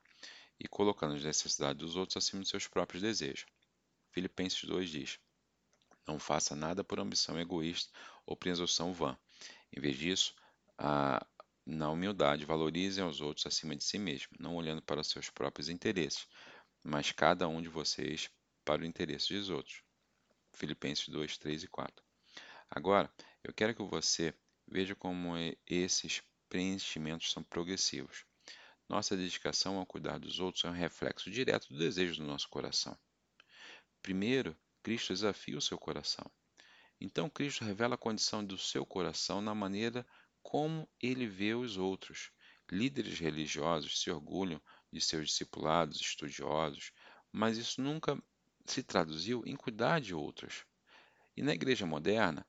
e 0.59 0.67
colocando 0.67 1.15
as 1.15 1.23
necessidades 1.23 1.77
dos 1.77 1.95
outros 1.95 2.17
acima 2.17 2.41
de 2.41 2.49
seus 2.49 2.67
próprios 2.67 3.01
desejos. 3.01 3.45
Filipenses 4.11 4.63
2 4.63 4.89
diz: 4.89 5.19
Não 6.07 6.19
faça 6.19 6.55
nada 6.55 6.83
por 6.83 6.99
ambição 6.99 7.39
egoísta 7.39 7.91
ou 8.25 8.35
presunção 8.35 8.91
vã. 8.91 9.17
Em 9.71 9.79
vez 9.79 9.97
disso, 9.97 10.33
a, 10.77 11.25
na 11.65 11.91
humildade, 11.91 12.45
valorizem 12.45 13.03
os 13.03 13.21
outros 13.21 13.45
acima 13.45 13.75
de 13.75 13.83
si 13.83 13.99
mesmo, 13.99 14.35
não 14.39 14.55
olhando 14.55 14.81
para 14.81 15.01
os 15.01 15.07
seus 15.07 15.29
próprios 15.29 15.69
interesses, 15.69 16.27
mas 16.83 17.11
cada 17.11 17.47
um 17.47 17.61
de 17.61 17.69
vocês 17.69 18.29
para 18.65 18.81
o 18.81 18.85
interesse 18.85 19.33
dos 19.33 19.49
outros. 19.49 19.83
Filipenses 20.53 21.07
2, 21.09 21.37
3 21.37 21.63
e 21.63 21.67
4. 21.67 22.03
Agora, 22.71 23.11
eu 23.43 23.53
quero 23.53 23.75
que 23.75 23.83
você 23.83 24.33
veja 24.67 24.95
como 24.95 25.33
esses 25.65 26.21
preenchimentos 26.49 27.31
são 27.31 27.43
progressivos. 27.43 28.25
Nossa 28.89 29.15
dedicação 29.15 29.77
ao 29.77 29.85
cuidar 29.85 30.17
dos 30.17 30.39
outros 30.39 30.65
é 30.65 30.67
um 30.67 30.73
reflexo 30.73 31.29
direto 31.29 31.69
do 31.69 31.77
desejo 31.77 32.21
do 32.21 32.27
nosso 32.27 32.49
coração. 32.49 32.97
Primeiro, 34.01 34.57
Cristo 34.81 35.13
desafia 35.13 35.57
o 35.57 35.61
seu 35.61 35.77
coração. 35.77 36.25
Então, 36.99 37.29
Cristo 37.29 37.63
revela 37.63 37.95
a 37.95 37.97
condição 37.97 38.43
do 38.43 38.57
seu 38.57 38.85
coração 38.85 39.41
na 39.41 39.53
maneira 39.53 40.05
como 40.41 40.89
ele 40.99 41.27
vê 41.27 41.53
os 41.53 41.77
outros. 41.77 42.31
Líderes 42.71 43.19
religiosos 43.19 44.01
se 44.01 44.09
orgulham 44.09 44.61
de 44.91 44.99
seus 44.99 45.27
discipulados 45.27 46.01
estudiosos, 46.01 46.91
mas 47.31 47.57
isso 47.57 47.81
nunca 47.81 48.21
se 48.65 48.81
traduziu 48.81 49.43
em 49.45 49.55
cuidar 49.55 50.01
de 50.01 50.13
outros. 50.13 50.65
E 51.37 51.43
na 51.43 51.53
igreja 51.53 51.85
moderna, 51.85 52.45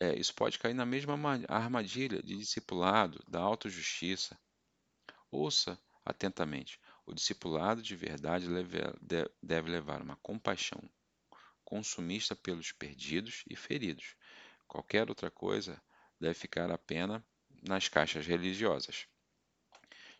é, 0.00 0.14
isso 0.18 0.34
pode 0.34 0.58
cair 0.58 0.74
na 0.74 0.84
mesma 0.84 1.14
armadilha 1.48 2.22
de 2.22 2.36
discipulado, 2.36 3.22
da 3.26 3.40
autojustiça. 3.40 4.38
Ouça 5.30 5.80
atentamente. 6.04 6.78
O 7.04 7.14
discipulado 7.14 7.82
de 7.82 7.96
verdade 7.96 8.46
deve 9.42 9.70
levar 9.70 10.02
uma 10.02 10.16
compaixão 10.16 10.80
consumista 11.64 12.36
pelos 12.36 12.72
perdidos 12.72 13.42
e 13.48 13.56
feridos. 13.56 14.14
Qualquer 14.68 15.08
outra 15.08 15.30
coisa 15.30 15.82
deve 16.20 16.34
ficar 16.34 16.70
apenas 16.70 17.22
nas 17.62 17.88
caixas 17.88 18.26
religiosas. 18.26 19.06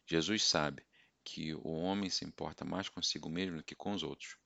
Jesus 0.06 0.44
sabe 0.44 0.84
que 1.24 1.54
o 1.54 1.68
homem 1.68 2.08
se 2.08 2.24
importa 2.24 2.64
mais 2.64 2.88
consigo 2.88 3.28
mesmo 3.28 3.58
do 3.58 3.64
que 3.64 3.74
com 3.74 3.92
os 3.92 4.02
outros. 4.02 4.36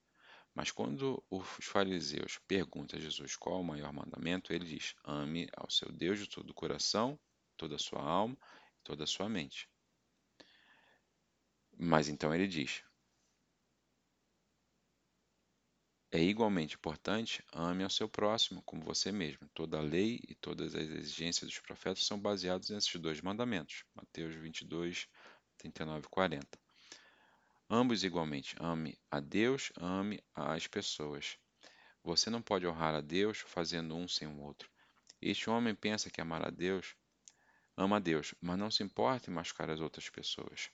Mas 0.55 0.71
quando 0.71 1.23
os 1.31 1.65
fariseus 1.65 2.39
perguntam 2.47 2.99
a 2.99 3.03
Jesus 3.03 3.37
qual 3.37 3.61
o 3.61 3.65
maior 3.65 3.93
mandamento, 3.93 4.53
ele 4.53 4.65
diz: 4.65 4.95
ame 5.05 5.49
ao 5.57 5.71
seu 5.71 5.91
Deus 5.93 6.19
de 6.19 6.29
todo 6.29 6.51
o 6.51 6.55
coração, 6.55 7.19
toda 7.57 7.77
a 7.77 7.79
sua 7.79 8.03
alma 8.03 8.37
e 8.79 8.83
toda 8.83 9.05
a 9.05 9.07
sua 9.07 9.29
mente. 9.29 9.69
Mas 11.79 12.09
então 12.09 12.35
ele 12.35 12.47
diz: 12.47 12.83
é 16.13 16.21
igualmente 16.21 16.75
importante 16.75 17.45
ame 17.53 17.85
ao 17.85 17.91
seu 17.91 18.09
próximo 18.09 18.63
como 18.63 18.85
você 18.85 19.13
mesmo. 19.13 19.49
Toda 19.55 19.79
a 19.79 19.81
lei 19.81 20.21
e 20.29 20.35
todas 20.35 20.75
as 20.75 20.89
exigências 20.89 21.49
dos 21.49 21.61
profetas 21.61 22.05
são 22.05 22.19
baseados 22.19 22.71
nesses 22.71 22.93
dois 23.01 23.21
mandamentos. 23.21 23.85
Mateus 23.95 24.35
22, 24.35 25.07
39 25.57 26.07
e 26.07 26.11
40. 26.11 26.70
Ambos 27.73 28.03
igualmente, 28.03 28.57
ame 28.59 28.99
a 29.09 29.21
Deus, 29.21 29.73
ame 29.77 30.21
as 30.35 30.67
pessoas. 30.67 31.39
Você 32.03 32.29
não 32.29 32.43
pode 32.43 32.67
honrar 32.67 32.97
a 32.97 33.01
Deus 33.01 33.39
fazendo 33.39 33.95
um 33.95 34.09
sem 34.09 34.27
o 34.27 34.41
outro. 34.41 34.69
Este 35.23 35.49
homem 35.49 35.73
pensa 35.73 36.11
que 36.11 36.21
amar 36.21 36.45
a 36.45 36.51
Deus, 36.51 36.97
ama 37.77 37.99
a 37.99 38.01
Deus, 38.01 38.35
mas 38.41 38.59
não 38.59 38.73
se 38.73 38.83
importa 38.83 39.31
em 39.31 39.35
machucar 39.35 39.71
as 39.71 39.79
outras 39.79 40.11
pessoas. 40.11 40.69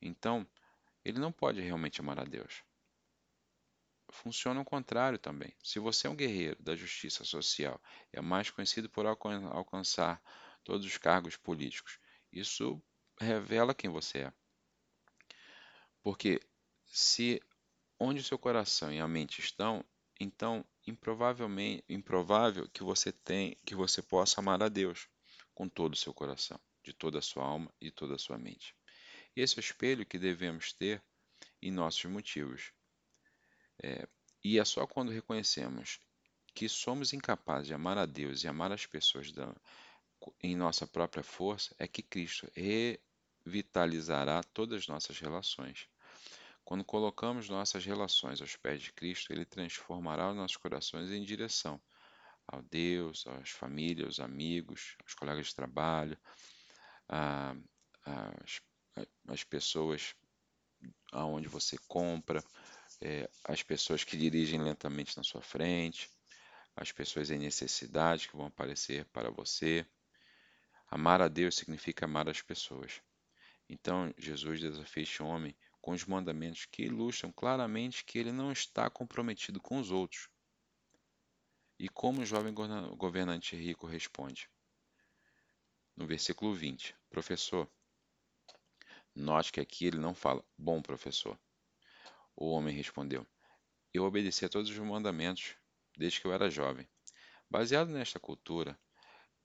Então, 0.00 0.46
ele 1.04 1.18
não 1.18 1.32
pode 1.32 1.60
realmente 1.60 2.00
amar 2.00 2.20
a 2.20 2.24
Deus. 2.24 2.62
Funciona 4.12 4.60
o 4.60 4.64
contrário 4.64 5.18
também. 5.18 5.52
Se 5.64 5.80
você 5.80 6.06
é 6.06 6.10
um 6.10 6.14
guerreiro 6.14 6.62
da 6.62 6.76
justiça 6.76 7.24
social, 7.24 7.82
é 8.12 8.20
mais 8.20 8.50
conhecido 8.50 8.88
por 8.88 9.04
alcançar 9.04 10.22
todos 10.62 10.86
os 10.86 10.96
cargos 10.96 11.36
políticos, 11.36 11.98
isso 12.32 12.80
revela 13.20 13.74
quem 13.74 13.90
você 13.90 14.18
é. 14.18 14.32
Porque 16.06 16.40
se 16.86 17.42
onde 17.98 18.20
o 18.20 18.24
seu 18.24 18.38
coração 18.38 18.92
e 18.92 19.00
a 19.00 19.08
mente 19.08 19.40
estão, 19.40 19.84
então 20.20 20.64
improvavelmente 20.86 21.82
improvável 21.88 22.68
que 22.68 22.84
você 22.84 23.10
tem 23.10 23.56
que 23.66 23.74
você 23.74 24.00
possa 24.00 24.40
amar 24.40 24.62
a 24.62 24.68
Deus 24.68 25.08
com 25.52 25.68
todo 25.68 25.94
o 25.94 25.96
seu 25.96 26.14
coração, 26.14 26.60
de 26.84 26.92
toda 26.92 27.18
a 27.18 27.22
sua 27.22 27.44
alma 27.44 27.74
e 27.80 27.90
toda 27.90 28.14
a 28.14 28.18
sua 28.18 28.38
mente. 28.38 28.72
Esse 29.34 29.56
é 29.56 29.58
o 29.58 29.60
espelho 29.60 30.06
que 30.06 30.16
devemos 30.16 30.72
ter 30.72 31.02
em 31.60 31.72
nossos 31.72 32.04
motivos. 32.04 32.72
É, 33.82 34.06
e 34.44 34.60
é 34.60 34.64
só 34.64 34.86
quando 34.86 35.10
reconhecemos 35.10 35.98
que 36.54 36.68
somos 36.68 37.12
incapazes 37.12 37.66
de 37.66 37.74
amar 37.74 37.98
a 37.98 38.06
Deus 38.06 38.44
e 38.44 38.46
amar 38.46 38.70
as 38.70 38.86
pessoas 38.86 39.32
da, 39.32 39.52
em 40.40 40.54
nossa 40.54 40.86
própria 40.86 41.24
força 41.24 41.74
é 41.80 41.88
que 41.88 42.00
Cristo 42.00 42.48
revitalizará 43.44 44.40
todas 44.54 44.82
as 44.82 44.86
nossas 44.86 45.18
relações. 45.18 45.88
Quando 46.66 46.84
colocamos 46.84 47.48
nossas 47.48 47.86
relações 47.86 48.40
aos 48.40 48.56
pés 48.56 48.82
de 48.82 48.92
Cristo, 48.92 49.32
Ele 49.32 49.44
transformará 49.44 50.28
os 50.28 50.36
nossos 50.36 50.56
corações 50.56 51.12
em 51.12 51.22
direção 51.22 51.80
ao 52.44 52.60
Deus, 52.60 53.24
às 53.24 53.50
famílias, 53.50 54.18
aos 54.18 54.20
amigos, 54.20 54.96
aos 55.04 55.14
colegas 55.14 55.46
de 55.46 55.54
trabalho, 55.54 56.18
às, 57.08 58.60
às 59.28 59.44
pessoas 59.44 60.16
aonde 61.12 61.46
você 61.46 61.78
compra, 61.86 62.42
é, 63.00 63.30
as 63.44 63.62
pessoas 63.62 64.02
que 64.02 64.16
dirigem 64.16 64.60
lentamente 64.60 65.16
na 65.16 65.22
sua 65.22 65.42
frente, 65.42 66.10
as 66.74 66.90
pessoas 66.90 67.30
em 67.30 67.38
necessidade 67.38 68.28
que 68.28 68.36
vão 68.36 68.46
aparecer 68.46 69.04
para 69.12 69.30
você. 69.30 69.86
Amar 70.90 71.22
a 71.22 71.28
Deus 71.28 71.54
significa 71.54 72.06
amar 72.06 72.28
as 72.28 72.42
pessoas. 72.42 73.00
Então 73.68 74.12
Jesus 74.18 74.58
desafia 74.58 75.04
este 75.04 75.22
homem 75.22 75.54
com 75.86 75.92
os 75.92 76.04
mandamentos 76.04 76.66
que 76.66 76.82
ilustram 76.82 77.30
claramente 77.30 78.04
que 78.04 78.18
ele 78.18 78.32
não 78.32 78.50
está 78.50 78.90
comprometido 78.90 79.60
com 79.60 79.78
os 79.78 79.92
outros. 79.92 80.28
E 81.78 81.88
como 81.88 82.22
o 82.22 82.26
jovem 82.26 82.52
governante 82.52 83.54
rico 83.54 83.86
responde? 83.86 84.50
No 85.94 86.04
versículo 86.04 86.52
20: 86.52 86.92
Professor, 87.08 87.70
note 89.14 89.52
que 89.52 89.60
aqui 89.60 89.86
ele 89.86 89.98
não 89.98 90.12
fala, 90.12 90.44
bom 90.58 90.82
professor. 90.82 91.38
O 92.34 92.50
homem 92.50 92.74
respondeu: 92.74 93.24
Eu 93.94 94.02
obedeci 94.02 94.44
a 94.44 94.48
todos 94.48 94.68
os 94.68 94.78
mandamentos 94.78 95.54
desde 95.96 96.20
que 96.20 96.26
eu 96.26 96.32
era 96.32 96.50
jovem. 96.50 96.88
Baseado 97.48 97.90
nesta 97.90 98.18
cultura, 98.18 98.76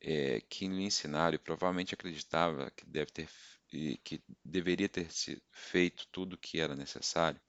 é, 0.02 0.42
que 0.42 0.68
lhe 0.68 0.84
ensinaram 0.84 1.36
e 1.36 1.40
provavelmente 1.40 1.94
acreditava 1.94 2.72
que, 2.72 2.86
deve 2.86 3.12
ter, 3.12 3.30
que 4.04 4.22
deveria 4.44 4.90
ter 4.90 5.08
feito 5.52 6.08
tudo 6.12 6.34
o 6.34 6.38
que 6.38 6.60
era 6.60 6.76
necessário, 6.76 7.40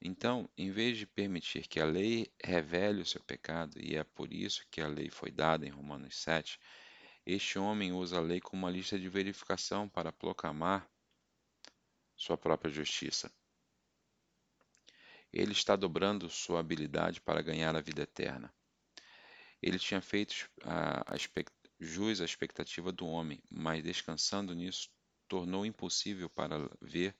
então, 0.00 0.48
em 0.56 0.70
vez 0.70 0.98
de 0.98 1.06
permitir 1.06 1.66
que 1.66 1.80
a 1.80 1.84
lei 1.84 2.30
revele 2.42 3.00
o 3.00 3.06
seu 3.06 3.20
pecado, 3.22 3.80
e 3.80 3.96
é 3.96 4.04
por 4.04 4.32
isso 4.32 4.66
que 4.70 4.80
a 4.80 4.86
lei 4.86 5.10
foi 5.10 5.30
dada 5.30 5.66
em 5.66 5.70
Romanos 5.70 6.16
7, 6.16 6.60
este 7.24 7.58
homem 7.58 7.92
usa 7.92 8.18
a 8.18 8.20
lei 8.20 8.40
como 8.40 8.62
uma 8.62 8.70
lista 8.70 8.98
de 8.98 9.08
verificação 9.08 9.88
para 9.88 10.12
proclamar 10.12 10.88
sua 12.14 12.38
própria 12.38 12.70
justiça. 12.70 13.32
Ele 15.32 15.52
está 15.52 15.74
dobrando 15.74 16.30
sua 16.30 16.60
habilidade 16.60 17.20
para 17.20 17.42
ganhar 17.42 17.74
a 17.74 17.80
vida 17.80 18.02
eterna. 18.02 18.54
Ele 19.62 19.78
tinha 19.78 20.00
feito 20.00 20.50
a, 20.62 21.14
a 21.14 21.16
jus 21.80 22.20
à 22.20 22.24
expectativa 22.24 22.92
do 22.92 23.06
homem, 23.06 23.42
mas 23.50 23.82
descansando 23.82 24.54
nisso, 24.54 24.90
tornou 25.28 25.66
impossível 25.66 26.28
para 26.28 26.70
ver 26.80 27.14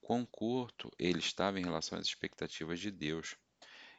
quão 0.00 0.24
curto 0.24 0.90
ele 0.98 1.18
estava 1.18 1.58
em 1.58 1.64
relação 1.64 1.98
às 1.98 2.06
expectativas 2.06 2.80
de 2.80 2.90
Deus. 2.90 3.36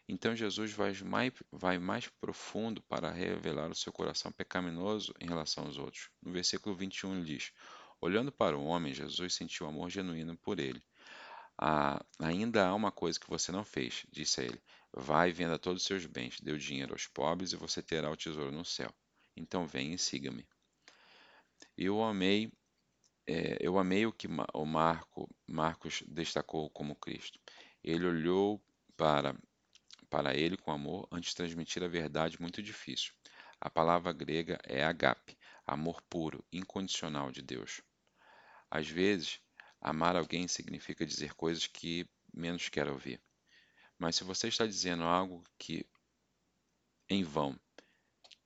Então 0.07 0.35
Jesus 0.35 0.71
vai 0.73 0.93
mais, 1.03 1.33
vai 1.51 1.79
mais 1.79 2.07
profundo 2.07 2.81
para 2.81 3.11
revelar 3.11 3.69
o 3.69 3.75
seu 3.75 3.93
coração 3.93 4.31
pecaminoso 4.31 5.13
em 5.19 5.27
relação 5.27 5.65
aos 5.65 5.77
outros. 5.77 6.09
No 6.21 6.31
versículo 6.31 6.75
21 6.75 7.15
ele 7.15 7.25
diz: 7.25 7.51
Olhando 8.01 8.31
para 8.31 8.57
o 8.57 8.65
homem, 8.65 8.93
Jesus 8.93 9.35
sentiu 9.35 9.67
amor 9.67 9.89
genuíno 9.89 10.35
por 10.38 10.59
ele. 10.59 10.83
Ah, 11.57 12.03
ainda 12.19 12.67
há 12.67 12.73
uma 12.73 12.91
coisa 12.91 13.19
que 13.19 13.29
você 13.29 13.51
não 13.51 13.63
fez, 13.63 14.05
disse 14.11 14.41
ele. 14.41 14.61
Vai 14.93 15.29
e 15.29 15.31
venda 15.31 15.57
todos 15.57 15.81
os 15.81 15.88
seus 15.88 16.05
bens, 16.05 16.39
dê 16.41 16.51
o 16.51 16.57
dinheiro 16.57 16.93
aos 16.93 17.07
pobres 17.07 17.53
e 17.53 17.55
você 17.55 17.81
terá 17.81 18.10
o 18.10 18.17
tesouro 18.17 18.51
no 18.51 18.65
céu. 18.65 18.93
Então 19.36 19.65
vem 19.65 19.93
e 19.93 19.98
siga-me. 19.98 20.48
Eu 21.77 22.03
amei, 22.03 22.51
é, 23.25 23.57
eu 23.60 23.77
amei 23.79 24.05
o 24.05 24.12
que 24.12 24.27
o 24.53 24.65
Marco, 24.65 25.29
Marcos 25.48 26.03
destacou 26.07 26.69
como 26.69 26.95
Cristo. 26.95 27.39
Ele 27.83 28.05
olhou 28.05 28.62
para 28.98 29.36
para 30.10 30.36
ele 30.36 30.57
com 30.57 30.71
amor 30.74 31.07
antes 31.10 31.29
de 31.29 31.38
transmitir 31.38 31.81
a 31.83 31.88
verdade 31.88 32.41
muito 32.41 32.62
difícil. 32.62 33.13
A 33.62 33.69
palavra 33.69 34.12
grega 34.12 34.60
é 34.65 34.83
agape, 34.83 35.38
amor 35.65 36.01
puro, 36.10 36.43
incondicional 36.51 37.31
de 37.31 37.41
Deus. 37.41 37.81
Às 38.69 38.89
vezes, 38.89 39.39
Amar 39.83 40.15
alguém 40.15 40.48
significa 40.48 41.03
dizer 41.03 41.33
coisas 41.33 41.65
que 41.65 42.07
menos 42.31 42.69
quer 42.69 42.88
ouvir. 42.88 43.19
Mas 44.01 44.15
se 44.15 44.24
você 44.24 44.48
está 44.48 44.65
dizendo 44.65 45.03
algo 45.03 45.43
que 45.60 45.86
em 47.08 47.24
vão, 47.24 47.55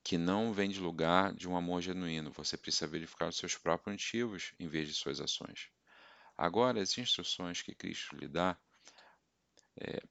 que 0.04 0.18
não 0.18 0.52
vem 0.52 0.68
de 0.68 0.78
lugar 0.78 1.32
de 1.32 1.48
um 1.48 1.56
amor 1.56 1.80
genuíno, 1.80 2.30
você 2.30 2.58
precisa 2.58 2.86
verificar 2.86 3.26
os 3.30 3.38
seus 3.38 3.56
próprios 3.56 3.94
motivos 3.94 4.52
em 4.60 4.68
vez 4.68 4.86
de 4.86 4.92
suas 4.92 5.18
ações. 5.18 5.70
Agora, 6.36 6.82
as 6.82 6.98
instruções 6.98 7.62
que 7.62 7.74
Cristo 7.74 8.14
lhe 8.16 8.28
dá 8.28 8.54
é, 9.80 10.02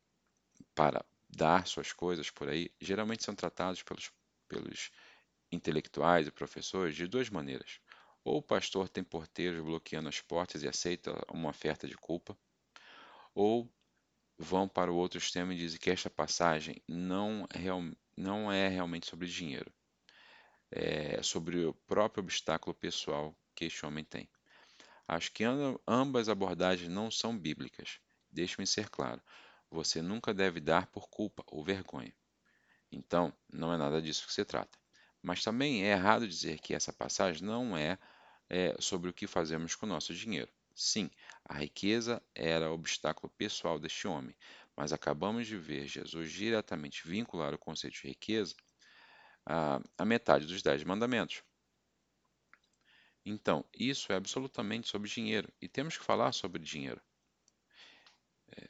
para 0.73 1.05
dar 1.29 1.67
suas 1.67 1.93
coisas 1.93 2.31
por 2.31 2.49
aí, 2.49 2.71
geralmente 2.81 3.23
são 3.23 3.35
tratadas 3.35 3.83
pelos, 3.83 4.11
pelos 4.47 4.89
intelectuais 5.51 6.25
e 6.25 6.31
professores 6.31 6.95
de 6.95 7.05
duas 7.05 7.29
maneiras. 7.29 7.79
Ou 8.23 8.39
o 8.39 8.41
pastor 8.41 8.89
tem 8.89 9.03
porteiros 9.03 9.63
bloqueando 9.63 10.09
as 10.09 10.19
portas 10.19 10.63
e 10.63 10.67
aceita 10.67 11.13
uma 11.31 11.49
oferta 11.49 11.87
de 11.87 11.95
culpa, 11.95 12.35
ou 13.35 13.71
vão 14.37 14.67
para 14.67 14.91
o 14.91 14.95
outro 14.95 15.17
extremo 15.17 15.51
e 15.51 15.57
dizem 15.57 15.79
que 15.79 15.89
esta 15.89 16.09
passagem 16.09 16.81
não, 16.87 17.47
real, 17.53 17.81
não 18.15 18.51
é 18.51 18.67
realmente 18.67 19.07
sobre 19.07 19.27
dinheiro, 19.27 19.71
é 20.71 21.21
sobre 21.23 21.65
o 21.65 21.73
próprio 21.73 22.23
obstáculo 22.23 22.73
pessoal 22.73 23.35
que 23.55 23.65
este 23.65 23.85
homem 23.85 24.03
tem. 24.03 24.29
Acho 25.07 25.31
que 25.31 25.43
ambas 25.87 26.29
abordagens 26.29 26.89
não 26.89 27.11
são 27.11 27.37
bíblicas. 27.37 27.99
Deixe-me 28.31 28.65
ser 28.65 28.89
claro: 28.89 29.21
você 29.69 30.01
nunca 30.01 30.33
deve 30.33 30.59
dar 30.59 30.87
por 30.87 31.07
culpa 31.09 31.43
ou 31.47 31.63
vergonha. 31.63 32.13
Então, 32.91 33.33
não 33.51 33.73
é 33.73 33.77
nada 33.77 34.01
disso 34.01 34.25
que 34.25 34.33
se 34.33 34.43
trata. 34.43 34.77
Mas 35.21 35.43
também 35.43 35.83
é 35.83 35.91
errado 35.91 36.27
dizer 36.27 36.59
que 36.59 36.73
essa 36.73 36.91
passagem 36.93 37.43
não 37.43 37.77
é 37.77 37.97
é, 38.49 38.75
sobre 38.79 39.09
o 39.09 39.13
que 39.13 39.27
fazemos 39.27 39.75
com 39.75 39.85
o 39.85 39.89
nosso 39.89 40.13
dinheiro. 40.13 40.51
Sim, 40.75 41.09
a 41.45 41.55
riqueza 41.55 42.21
era 42.35 42.71
obstáculo 42.71 43.31
pessoal 43.37 43.79
deste 43.79 44.07
homem, 44.07 44.35
mas 44.75 44.93
acabamos 44.93 45.47
de 45.47 45.57
ver 45.57 45.87
Jesus 45.87 46.31
diretamente 46.31 47.07
vincular 47.07 47.53
o 47.53 47.57
conceito 47.57 47.95
de 48.01 48.07
riqueza 48.09 48.53
à, 49.45 49.81
à 49.97 50.05
metade 50.05 50.45
dos 50.45 50.61
Dez 50.61 50.83
Mandamentos. 50.83 51.43
Então, 53.25 53.65
isso 53.73 54.11
é 54.13 54.15
absolutamente 54.15 54.87
sobre 54.87 55.09
dinheiro 55.09 55.51
e 55.61 55.67
temos 55.67 55.97
que 55.97 56.03
falar 56.05 56.31
sobre 56.31 56.61
dinheiro. 56.61 57.01
É... 58.55 58.69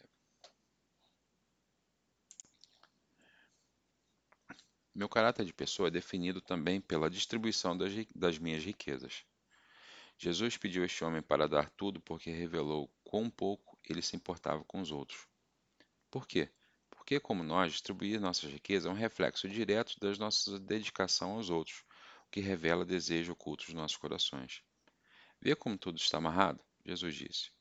Meu 4.95 5.07
caráter 5.07 5.45
de 5.45 5.53
pessoa 5.53 5.89
é 5.89 5.91
definido 5.91 6.41
também 6.41 6.81
pela 6.81 7.09
distribuição 7.09 7.77
das, 7.77 7.91
das 8.15 8.39
minhas 8.39 8.63
riquezas. 8.63 9.23
Jesus 10.17 10.56
pediu 10.58 10.84
a 10.84 10.86
este 10.86 11.04
homem 11.04 11.21
para 11.21 11.47
dar 11.47 11.69
tudo 11.71 11.99
porque 11.99 12.32
revelou 12.32 12.89
quão 13.04 13.30
pouco 13.30 13.78
ele 13.88 14.01
se 14.01 14.15
importava 14.15 14.63
com 14.63 14.80
os 14.80 14.91
outros. 14.91 15.28
Por 16.10 16.25
quê? 16.25 16.49
Porque, 16.89 17.19
como 17.19 17.43
nós, 17.43 17.73
distribuir 17.73 18.19
nossas 18.19 18.49
riquezas 18.49 18.89
é 18.89 18.89
um 18.89 18.97
reflexo 18.97 19.49
direto 19.49 19.99
da 19.99 20.12
nossa 20.15 20.58
dedicação 20.60 21.34
aos 21.34 21.49
outros, 21.49 21.84
o 22.25 22.32
que 22.32 22.39
revela 22.39 22.86
desejo 22.86 23.34
oculto 23.34 23.65
dos 23.65 23.73
nossos 23.73 23.97
corações. 23.97 24.63
Vê 25.41 25.56
como 25.56 25.78
tudo 25.78 25.97
está 25.97 26.17
amarrado? 26.17 26.63
Jesus 26.86 27.15
disse. 27.15 27.51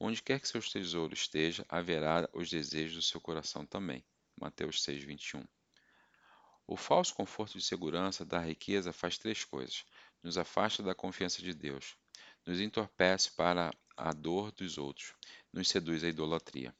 Onde 0.00 0.22
quer 0.22 0.40
que 0.40 0.48
seu 0.48 0.60
tesouro 0.62 1.12
esteja, 1.12 1.64
haverá 1.68 2.28
os 2.32 2.48
desejos 2.48 2.94
do 2.94 3.02
seu 3.02 3.20
coração 3.20 3.66
também. 3.66 4.04
Mateus 4.40 4.82
6, 4.82 5.04
21. 5.04 5.44
O 6.66 6.76
falso 6.76 7.14
conforto 7.14 7.58
de 7.58 7.64
segurança 7.64 8.24
da 8.24 8.40
riqueza 8.40 8.92
faz 8.92 9.18
três 9.18 9.44
coisas 9.44 9.84
nos 10.22 10.38
afasta 10.38 10.82
da 10.82 10.94
confiança 10.94 11.42
de 11.42 11.54
Deus, 11.54 11.96
nos 12.46 12.60
entorpece 12.60 13.30
para 13.32 13.70
a 13.96 14.12
dor 14.12 14.52
dos 14.52 14.78
outros, 14.78 15.14
nos 15.52 15.68
seduz 15.68 16.04
à 16.04 16.08
idolatria. 16.08 16.74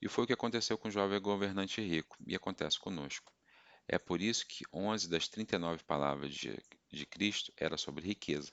E 0.00 0.08
foi 0.08 0.24
o 0.24 0.26
que 0.26 0.32
aconteceu 0.32 0.76
com 0.76 0.88
o 0.88 0.90
jovem 0.90 1.20
governante 1.20 1.80
rico, 1.80 2.16
e 2.26 2.34
acontece 2.34 2.78
conosco. 2.78 3.32
É 3.88 3.98
por 3.98 4.20
isso 4.20 4.46
que 4.46 4.64
11 4.72 5.08
das 5.08 5.28
39 5.28 5.84
palavras 5.84 6.34
de, 6.34 6.58
de 6.90 7.06
Cristo 7.06 7.52
era 7.56 7.76
sobre 7.76 8.06
riqueza. 8.06 8.52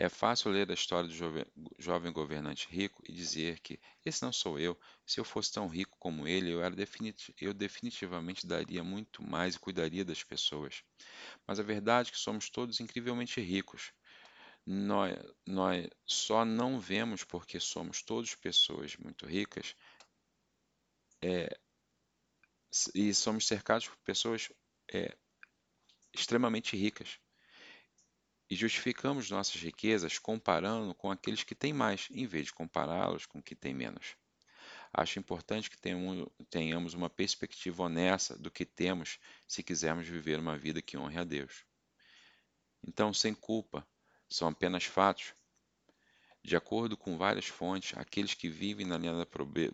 É 0.00 0.08
fácil 0.08 0.52
ler 0.52 0.70
a 0.70 0.74
história 0.74 1.08
do 1.08 1.74
jovem, 1.76 2.12
governante 2.12 2.68
rico 2.70 3.02
e 3.08 3.12
dizer 3.12 3.58
que 3.58 3.80
esse 4.04 4.22
não 4.22 4.32
sou 4.32 4.56
eu. 4.56 4.78
Se 5.04 5.18
eu 5.18 5.24
fosse 5.24 5.52
tão 5.52 5.66
rico 5.66 5.96
como 5.98 6.28
ele, 6.28 6.52
eu, 6.52 6.62
era 6.62 6.74
definit 6.74 7.34
eu 7.40 7.52
definitivamente 7.52 8.46
daria 8.46 8.84
muito 8.84 9.24
mais 9.24 9.56
e 9.56 9.58
cuidaria 9.58 10.04
das 10.04 10.22
pessoas. 10.22 10.84
Mas 11.44 11.58
a 11.58 11.64
verdade 11.64 12.10
é 12.10 12.12
que 12.12 12.18
somos 12.18 12.48
todos 12.48 12.78
incrivelmente 12.78 13.40
ricos. 13.40 13.92
Nós, 14.64 15.18
nós 15.44 15.88
só 16.06 16.44
não 16.44 16.78
vemos 16.78 17.24
porque 17.24 17.58
somos 17.58 18.00
todos 18.00 18.36
pessoas 18.36 18.96
muito 18.96 19.26
ricas 19.26 19.74
é, 21.20 21.58
e 22.94 23.12
somos 23.12 23.48
cercados 23.48 23.88
por 23.88 23.96
pessoas 24.04 24.48
é, 24.92 25.16
extremamente 26.14 26.76
ricas. 26.76 27.18
E 28.50 28.56
justificamos 28.56 29.30
nossas 29.30 29.60
riquezas 29.60 30.18
comparando 30.18 30.94
com 30.94 31.10
aqueles 31.10 31.44
que 31.44 31.54
têm 31.54 31.72
mais, 31.72 32.08
em 32.10 32.26
vez 32.26 32.46
de 32.46 32.52
compará-los 32.52 33.26
com 33.26 33.42
que 33.42 33.54
têm 33.54 33.74
menos. 33.74 34.16
Acho 34.92 35.18
importante 35.18 35.68
que 35.68 35.76
tenhamos 36.48 36.94
uma 36.94 37.10
perspectiva 37.10 37.82
honesta 37.82 38.38
do 38.38 38.50
que 38.50 38.64
temos 38.64 39.18
se 39.46 39.62
quisermos 39.62 40.08
viver 40.08 40.38
uma 40.40 40.56
vida 40.56 40.80
que 40.80 40.96
honre 40.96 41.18
a 41.18 41.24
Deus. 41.24 41.64
Então, 42.86 43.12
sem 43.12 43.34
culpa, 43.34 43.86
são 44.28 44.48
apenas 44.48 44.84
fatos. 44.84 45.34
De 46.42 46.56
acordo 46.56 46.96
com 46.96 47.18
várias 47.18 47.46
fontes, 47.46 47.98
aqueles 47.98 48.32
que 48.32 48.48
vivem 48.48 48.86
na 48.86 48.96
linha 48.96 49.26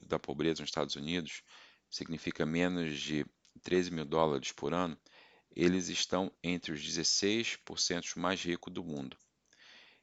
da 0.03 0.19
pobreza 0.19 0.63
nos 0.63 0.71
Estados 0.71 0.97
Unidos, 0.97 1.43
significa 1.89 2.45
menos 2.45 2.99
de 2.99 3.25
13 3.63 3.93
mil 3.93 4.05
dólares 4.05 4.51
por 4.51 4.75
ano, 4.75 4.99
eles 5.55 5.89
estão 5.89 6.33
entre 6.43 6.73
os 6.73 6.83
16% 6.83 8.19
mais 8.19 8.43
ricos 8.43 8.73
do 8.73 8.83
mundo. 8.83 9.17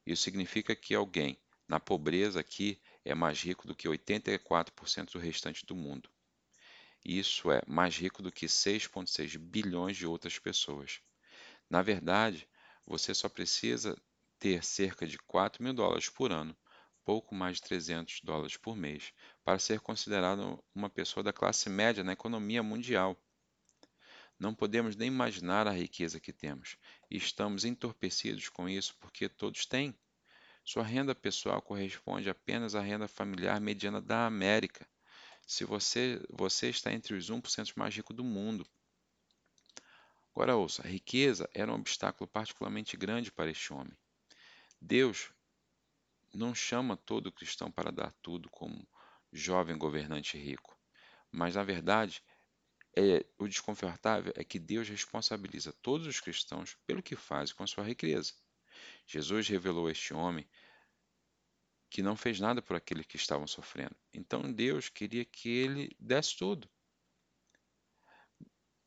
Isso 0.06 0.22
significa 0.22 0.74
que 0.74 0.94
alguém 0.94 1.38
na 1.68 1.78
pobreza 1.78 2.40
aqui 2.40 2.80
é 3.04 3.14
mais 3.14 3.40
rico 3.40 3.66
do 3.66 3.74
que 3.74 3.88
84% 3.88 5.12
do 5.12 5.18
restante 5.18 5.64
do 5.64 5.74
mundo. 5.74 6.10
Isso 7.04 7.50
é 7.50 7.60
mais 7.66 7.96
rico 7.96 8.22
do 8.22 8.30
que 8.30 8.46
6,6 8.46 9.36
bilhões 9.36 9.96
de 9.96 10.06
outras 10.06 10.38
pessoas. 10.38 11.00
Na 11.68 11.82
verdade, 11.82 12.48
você 12.86 13.14
só 13.14 13.28
precisa 13.28 13.96
ter 14.38 14.62
cerca 14.64 15.06
de 15.06 15.18
4 15.18 15.62
mil 15.62 15.72
dólares 15.72 16.08
por 16.08 16.32
ano, 16.32 16.56
pouco 17.04 17.34
mais 17.34 17.56
de 17.56 17.62
300 17.62 18.20
dólares 18.22 18.56
por 18.56 18.76
mês, 18.76 19.12
para 19.44 19.58
ser 19.58 19.80
considerado 19.80 20.62
uma 20.74 20.90
pessoa 20.90 21.22
da 21.22 21.32
classe 21.32 21.68
média 21.68 22.04
na 22.04 22.12
economia 22.12 22.62
mundial. 22.62 23.16
Não 24.42 24.52
podemos 24.52 24.96
nem 24.96 25.06
imaginar 25.06 25.68
a 25.68 25.70
riqueza 25.70 26.18
que 26.18 26.32
temos, 26.32 26.76
e 27.08 27.16
estamos 27.16 27.64
entorpecidos 27.64 28.48
com 28.48 28.68
isso 28.68 28.96
porque 28.98 29.28
todos 29.28 29.64
têm. 29.66 29.96
Sua 30.64 30.82
renda 30.82 31.14
pessoal 31.14 31.62
corresponde 31.62 32.28
apenas 32.28 32.74
à 32.74 32.80
renda 32.80 33.06
familiar 33.06 33.60
mediana 33.60 34.00
da 34.00 34.26
América. 34.26 34.84
Se 35.46 35.64
você, 35.64 36.20
você 36.28 36.70
está 36.70 36.92
entre 36.92 37.14
os 37.14 37.30
1% 37.30 37.74
mais 37.76 37.94
ricos 37.94 38.16
do 38.16 38.24
mundo. 38.24 38.66
Agora 40.34 40.56
ouça, 40.56 40.82
a 40.82 40.90
riqueza 40.90 41.48
era 41.54 41.70
um 41.70 41.76
obstáculo 41.76 42.26
particularmente 42.26 42.96
grande 42.96 43.30
para 43.30 43.48
este 43.48 43.72
homem. 43.72 43.96
Deus 44.80 45.30
não 46.34 46.52
chama 46.52 46.96
todo 46.96 47.30
cristão 47.30 47.70
para 47.70 47.92
dar 47.92 48.10
tudo 48.20 48.50
como 48.50 48.84
jovem 49.32 49.78
governante 49.78 50.36
rico, 50.36 50.76
mas 51.30 51.54
na 51.54 51.62
verdade 51.62 52.24
é, 52.96 53.24
o 53.38 53.48
desconfortável 53.48 54.32
é 54.36 54.44
que 54.44 54.58
Deus 54.58 54.88
responsabiliza 54.88 55.72
todos 55.82 56.06
os 56.06 56.20
cristãos 56.20 56.76
pelo 56.86 57.02
que 57.02 57.16
fazem 57.16 57.54
com 57.54 57.62
a 57.62 57.66
sua 57.66 57.84
riqueza. 57.84 58.34
Jesus 59.06 59.48
revelou 59.48 59.86
a 59.86 59.92
este 59.92 60.12
homem 60.12 60.48
que 61.90 62.02
não 62.02 62.16
fez 62.16 62.40
nada 62.40 62.62
por 62.62 62.76
aqueles 62.76 63.06
que 63.06 63.16
estavam 63.16 63.46
sofrendo. 63.46 63.94
Então 64.12 64.52
Deus 64.52 64.88
queria 64.88 65.24
que 65.24 65.48
ele 65.48 65.94
desse 65.98 66.36
tudo. 66.36 66.68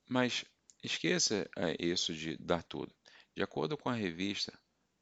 Mas 0.08 0.46
esqueça 0.84 1.50
é, 1.58 1.76
isso 1.80 2.14
de 2.14 2.38
dar 2.38 2.64
tudo. 2.64 2.96
De 3.36 3.44
acordo 3.44 3.78
com 3.78 3.90
a 3.90 3.94
revista 3.94 4.58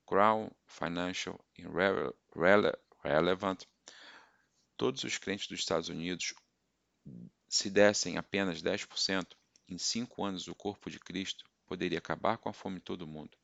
Crown 0.06 0.50
Financial 0.66 1.40
Relevant, 3.04 3.64
todos 4.76 5.04
os 5.04 5.18
crentes 5.18 5.48
dos 5.48 5.60
Estados 5.60 5.90
Unidos, 5.90 6.34
se 7.54 7.70
dessem 7.70 8.18
apenas 8.18 8.62
10%, 8.62 9.36
em 9.68 9.78
cinco 9.78 10.24
anos 10.24 10.48
o 10.48 10.56
corpo 10.56 10.90
de 10.90 11.00
Cristo 11.00 11.46
poderia 11.66 11.98
acabar 11.98 12.38
com 12.38 12.50
a 12.50 12.54
fome 12.54 12.78
de 12.78 12.84
todo 12.84 13.08
mundo 13.08 13.38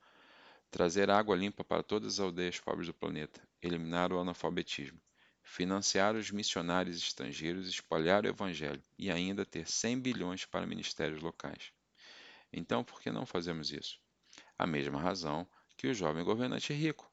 trazer 0.71 1.09
água 1.09 1.35
limpa 1.35 1.63
para 1.63 1.83
todas 1.83 2.13
as 2.13 2.19
aldeias 2.19 2.59
pobres 2.59 2.87
do 2.87 2.93
planeta, 2.93 3.41
eliminar 3.61 4.13
o 4.13 4.19
analfabetismo, 4.19 4.99
financiar 5.41 6.15
os 6.15 6.31
missionários 6.31 6.97
estrangeiros, 6.97 7.67
espalhar 7.67 8.23
o 8.23 8.27
evangelho 8.27 8.83
e 8.97 9.09
ainda 9.09 9.45
ter 9.45 9.67
100 9.67 9.99
bilhões 9.99 10.45
para 10.45 10.67
ministérios 10.67 11.21
locais. 11.21 11.71
Então, 12.53 12.83
por 12.83 13.01
que 13.01 13.11
não 13.11 13.25
fazemos 13.25 13.71
isso? 13.71 13.99
A 14.57 14.67
mesma 14.67 14.99
razão 14.99 15.47
que 15.75 15.87
o 15.87 15.93
jovem 15.93 16.23
governante 16.23 16.73
rico. 16.73 17.11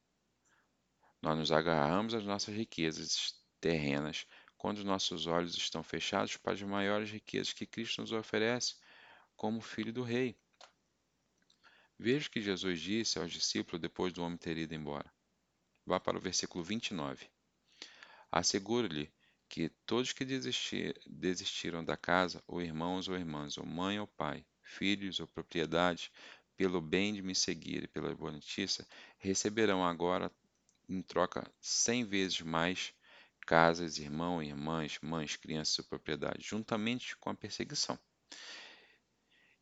Nós 1.23 1.39
nos 1.39 1.53
agarramos 1.53 2.15
às 2.15 2.25
nossas 2.25 2.55
riquezas 2.55 3.35
terrenas 3.61 4.27
quando 4.67 4.83
nossos 4.83 5.29
olhos 5.29 5.57
estão 5.57 5.81
fechados 5.81 6.37
para 6.37 6.53
as 6.53 6.61
maiores 6.61 7.09
riquezas 7.09 7.53
que 7.53 7.65
Cristo 7.65 8.01
nos 8.01 8.11
oferece 8.11 8.75
como 9.37 9.61
filho 9.61 9.93
do 9.93 10.03
rei. 10.03 10.37
Veja 11.97 12.27
o 12.27 12.31
que 12.33 12.41
Jesus 12.41 12.81
disse 12.81 13.17
aos 13.17 13.31
discípulos 13.31 13.81
depois 13.81 14.13
do 14.13 14.25
homem 14.25 14.37
ter 14.37 14.59
ido 14.59 14.75
embora. 14.75 15.09
Vá 15.87 16.01
para 16.01 16.19
o 16.19 16.21
versículo 16.21 16.65
29. 16.65 17.31
Asseguro-lhe 18.33 19.09
que 19.49 19.69
todos 19.87 20.13
que 20.13 20.25
desistir, 20.25 21.01
desistiram 21.07 21.85
da 21.85 21.97
casa, 21.97 22.43
ou 22.45 22.61
irmãos 22.61 23.07
ou 23.07 23.15
irmãs, 23.15 23.57
ou 23.57 23.65
mãe 23.65 24.01
ou 24.01 24.09
pai, 24.09 24.45
filhos 24.65 25.21
ou 25.21 25.29
propriedades, 25.29 26.11
pelo 26.57 26.81
bem 26.81 27.15
de 27.15 27.23
me 27.23 27.37
seguir 27.37 27.85
e 27.85 27.87
pela 27.87 28.13
boa 28.17 28.33
notícia, 28.33 28.85
receberão 29.17 29.87
agora 29.87 30.29
em 30.89 31.01
troca 31.03 31.49
cem 31.61 32.05
vezes 32.05 32.41
mais 32.41 32.96
casas, 33.47 33.99
irmãos, 33.99 34.43
irmãs, 34.43 34.99
mães, 35.01 35.37
crianças 35.37 35.79
ou 35.79 35.85
propriedades, 35.85 36.45
juntamente 36.45 37.17
com 37.17 37.31
a 37.31 37.35
perseguição. 37.35 37.97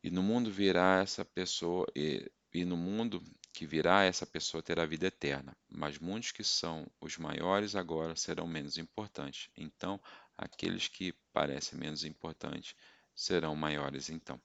E 0.03 0.09
no 0.09 0.23
mundo 0.23 0.51
virá 0.51 1.01
essa 1.01 1.23
pessoa, 1.23 1.85
e, 1.95 2.29
e 2.51 2.65
no 2.65 2.75
mundo 2.75 3.23
que 3.53 3.65
virá 3.65 4.03
essa 4.03 4.25
pessoa 4.25 4.61
terá 4.61 4.85
vida 4.85 5.07
eterna. 5.07 5.55
Mas 5.69 5.97
muitos 5.99 6.31
que 6.31 6.43
são 6.43 6.85
os 6.99 7.17
maiores 7.17 7.75
agora 7.75 8.15
serão 8.15 8.47
menos 8.47 8.77
importantes. 8.77 9.49
Então, 9.55 10.01
aqueles 10.37 10.87
que 10.87 11.13
parecem 11.31 11.79
menos 11.79 12.03
importantes 12.03 12.75
serão 13.15 13.55
maiores 13.55 14.09
então. 14.09 14.41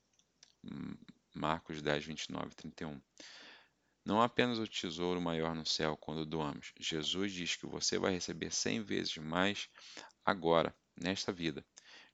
Marcos 1.35 1.83
10, 1.83 2.05
29 2.05 2.55
31. 2.55 3.01
Não 4.05 4.23
apenas 4.23 4.59
o 4.59 4.67
tesouro 4.67 5.21
maior 5.21 5.55
no 5.55 5.67
céu 5.67 5.97
quando 5.97 6.25
doamos. 6.25 6.73
Jesus 6.79 7.33
diz 7.33 7.57
que 7.57 7.67
você 7.67 7.99
vai 7.99 8.13
receber 8.13 8.51
cem 8.51 8.83
vezes 8.83 9.17
mais 9.19 9.69
agora, 10.25 10.75
nesta 10.97 11.33
vida. 11.33 11.65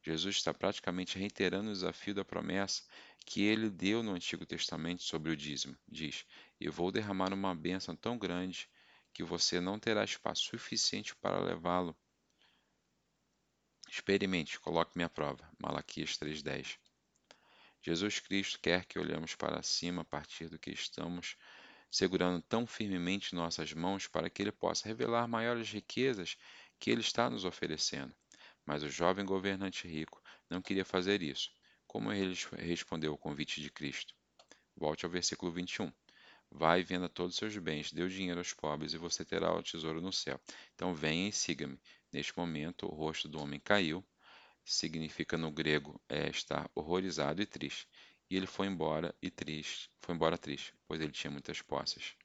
Jesus 0.03 0.37
está 0.37 0.55
praticamente 0.55 1.18
reiterando 1.18 1.70
o 1.70 1.72
desafio 1.72 2.14
da 2.14 2.25
promessa 2.25 2.83
que 3.25 3.42
ele 3.42 3.68
deu 3.68 4.03
no 4.03 4.12
Antigo 4.12 4.46
Testamento 4.46 5.03
sobre 5.03 5.33
o 5.33 5.37
dízimo. 5.37 5.77
Diz: 5.88 6.25
Eu 6.61 6.72
vou 6.72 6.92
derramar 6.92 7.33
uma 7.33 7.55
bênção 7.55 7.96
tão 7.96 8.16
grande 8.16 8.68
que 9.12 9.25
você 9.25 9.61
não 9.61 9.79
terá 9.79 10.05
espaço 10.05 10.44
suficiente 10.44 11.14
para 11.16 11.40
levá-lo. 11.40 11.96
Experimente, 13.88 14.61
coloque-me 14.61 15.03
à 15.03 15.09
prova. 15.09 15.49
Malaquias 15.59 16.18
3,10. 16.18 16.79
Jesus 17.83 18.20
Cristo 18.20 18.59
quer 18.61 18.85
que 18.85 18.99
olhemos 18.99 19.35
para 19.35 19.62
cima 19.62 20.03
a 20.03 20.05
partir 20.05 20.49
do 20.49 20.59
que 20.59 20.70
estamos 20.70 21.37
segurando 21.90 22.42
tão 22.42 22.66
firmemente 22.66 23.35
nossas 23.35 23.72
mãos 23.72 24.07
para 24.07 24.29
que 24.29 24.42
Ele 24.42 24.53
possa 24.53 24.88
revelar 24.88 25.27
maiores 25.27 25.70
riquezas 25.70 26.37
que 26.79 26.90
Ele 26.90 27.01
está 27.01 27.31
nos 27.31 27.44
oferecendo. 27.44 28.14
Mas 28.64 28.83
o 28.83 28.88
jovem 28.88 29.25
governante 29.25 29.87
rico 29.87 30.20
não 30.51 30.61
queria 30.61 30.85
fazer 30.85 31.22
isso. 31.22 31.51
Como 31.87 32.12
ele 32.12 32.37
respondeu 32.59 33.12
ao 33.12 33.18
convite 33.18 33.61
de 33.61 33.70
Cristo? 33.70 34.12
Volte 34.77 35.07
ao 35.07 35.11
versículo 35.11 35.53
21. 35.53 35.90
Vai 36.51 36.81
e 36.81 36.85
venda 36.85 37.09
todos 37.09 37.35
os 37.35 37.38
seus 37.38 37.57
bens, 37.59 37.92
dê 37.92 38.03
o 38.03 38.09
dinheiro 38.09 38.40
aos 38.40 38.53
pobres 38.53 38.92
e 38.92 38.99
você 38.99 39.25
terá 39.25 39.55
o 39.55 39.62
tesouro 39.62 40.01
no 40.01 40.12
céu. 40.12 40.40
Então 40.75 40.94
venha 40.94 41.29
e 41.29 41.33
siga-me. 41.33 41.81
Neste 42.12 42.37
momento, 42.37 42.87
o 42.87 42.94
rosto 42.94 43.29
do 43.29 43.40
homem 43.40 43.61
caiu, 43.61 44.05
significa 44.64 45.38
no 45.38 45.51
grego 45.51 46.01
é 46.09 46.29
estar 46.29 46.68
horrorizado 46.75 47.40
e 47.40 47.46
triste. 47.46 47.88
E 48.29 48.37
ele 48.37 48.47
foi 48.47 48.67
embora 48.67 49.15
e 49.23 49.31
triste, 49.31 49.91
foi 50.01 50.15
embora 50.15 50.37
triste, 50.37 50.75
pois 50.87 51.01
ele 51.01 51.12
tinha 51.12 51.31
muitas 51.31 51.62
posses. 51.62 52.17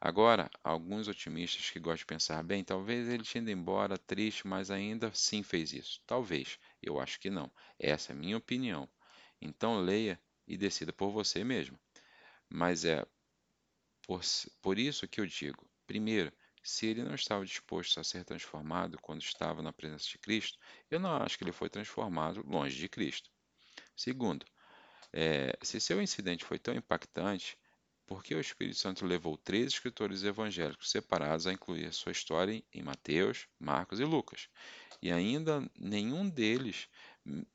Agora, 0.00 0.50
alguns 0.64 1.08
otimistas 1.08 1.68
que 1.70 1.78
gostam 1.78 1.98
de 1.98 2.06
pensar, 2.06 2.42
bem, 2.42 2.64
talvez 2.64 3.06
ele 3.08 3.22
tinha 3.22 3.42
ido 3.42 3.50
embora 3.50 3.98
triste, 3.98 4.46
mas 4.46 4.70
ainda 4.70 5.08
assim 5.08 5.42
fez 5.42 5.74
isso. 5.74 6.00
Talvez. 6.06 6.58
Eu 6.82 6.98
acho 6.98 7.20
que 7.20 7.28
não. 7.28 7.52
Essa 7.78 8.12
é 8.12 8.14
a 8.14 8.18
minha 8.18 8.38
opinião. 8.38 8.88
Então 9.40 9.78
leia 9.78 10.18
e 10.46 10.56
decida 10.56 10.92
por 10.92 11.10
você 11.10 11.44
mesmo. 11.44 11.78
Mas 12.48 12.84
é 12.86 13.06
por, 14.06 14.22
por 14.62 14.78
isso 14.78 15.06
que 15.06 15.20
eu 15.20 15.26
digo: 15.26 15.68
primeiro, 15.86 16.32
se 16.62 16.86
ele 16.86 17.02
não 17.02 17.14
estava 17.14 17.44
disposto 17.44 18.00
a 18.00 18.04
ser 18.04 18.24
transformado 18.24 18.98
quando 19.00 19.22
estava 19.22 19.62
na 19.62 19.72
presença 19.72 20.08
de 20.08 20.18
Cristo, 20.18 20.58
eu 20.90 20.98
não 20.98 21.16
acho 21.16 21.36
que 21.36 21.44
ele 21.44 21.52
foi 21.52 21.68
transformado 21.68 22.42
longe 22.46 22.76
de 22.76 22.88
Cristo. 22.88 23.30
Segundo, 23.94 24.46
é, 25.12 25.56
se 25.62 25.80
seu 25.80 26.00
incidente 26.00 26.44
foi 26.44 26.58
tão 26.58 26.74
impactante, 26.74 27.58
porque 28.06 28.34
o 28.34 28.40
Espírito 28.40 28.76
Santo 28.76 29.06
levou 29.06 29.36
três 29.36 29.68
escritores 29.68 30.24
evangélicos 30.24 30.90
separados 30.90 31.46
a 31.46 31.52
incluir 31.52 31.92
sua 31.92 32.12
história 32.12 32.62
em 32.72 32.82
Mateus, 32.82 33.46
Marcos 33.58 34.00
e 34.00 34.04
Lucas. 34.04 34.48
E 35.00 35.12
ainda 35.12 35.64
nenhum 35.78 36.28
deles 36.28 36.88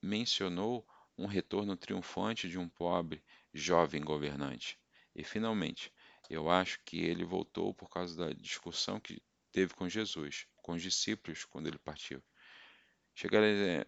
mencionou 0.01 0.87
um 1.17 1.25
retorno 1.25 1.75
triunfante 1.75 2.49
de 2.49 2.57
um 2.57 2.69
pobre, 2.69 3.23
jovem 3.53 4.01
governante. 4.01 4.79
E, 5.13 5.23
finalmente, 5.23 5.91
eu 6.29 6.49
acho 6.49 6.79
que 6.85 6.99
ele 6.99 7.23
voltou 7.23 7.73
por 7.73 7.89
causa 7.89 8.15
da 8.15 8.33
discussão 8.33 8.99
que 8.99 9.21
teve 9.51 9.73
com 9.73 9.87
Jesus, 9.87 10.47
com 10.57 10.73
os 10.73 10.81
discípulos, 10.81 11.45
quando 11.45 11.67
ele 11.67 11.77
partiu. 11.77 12.21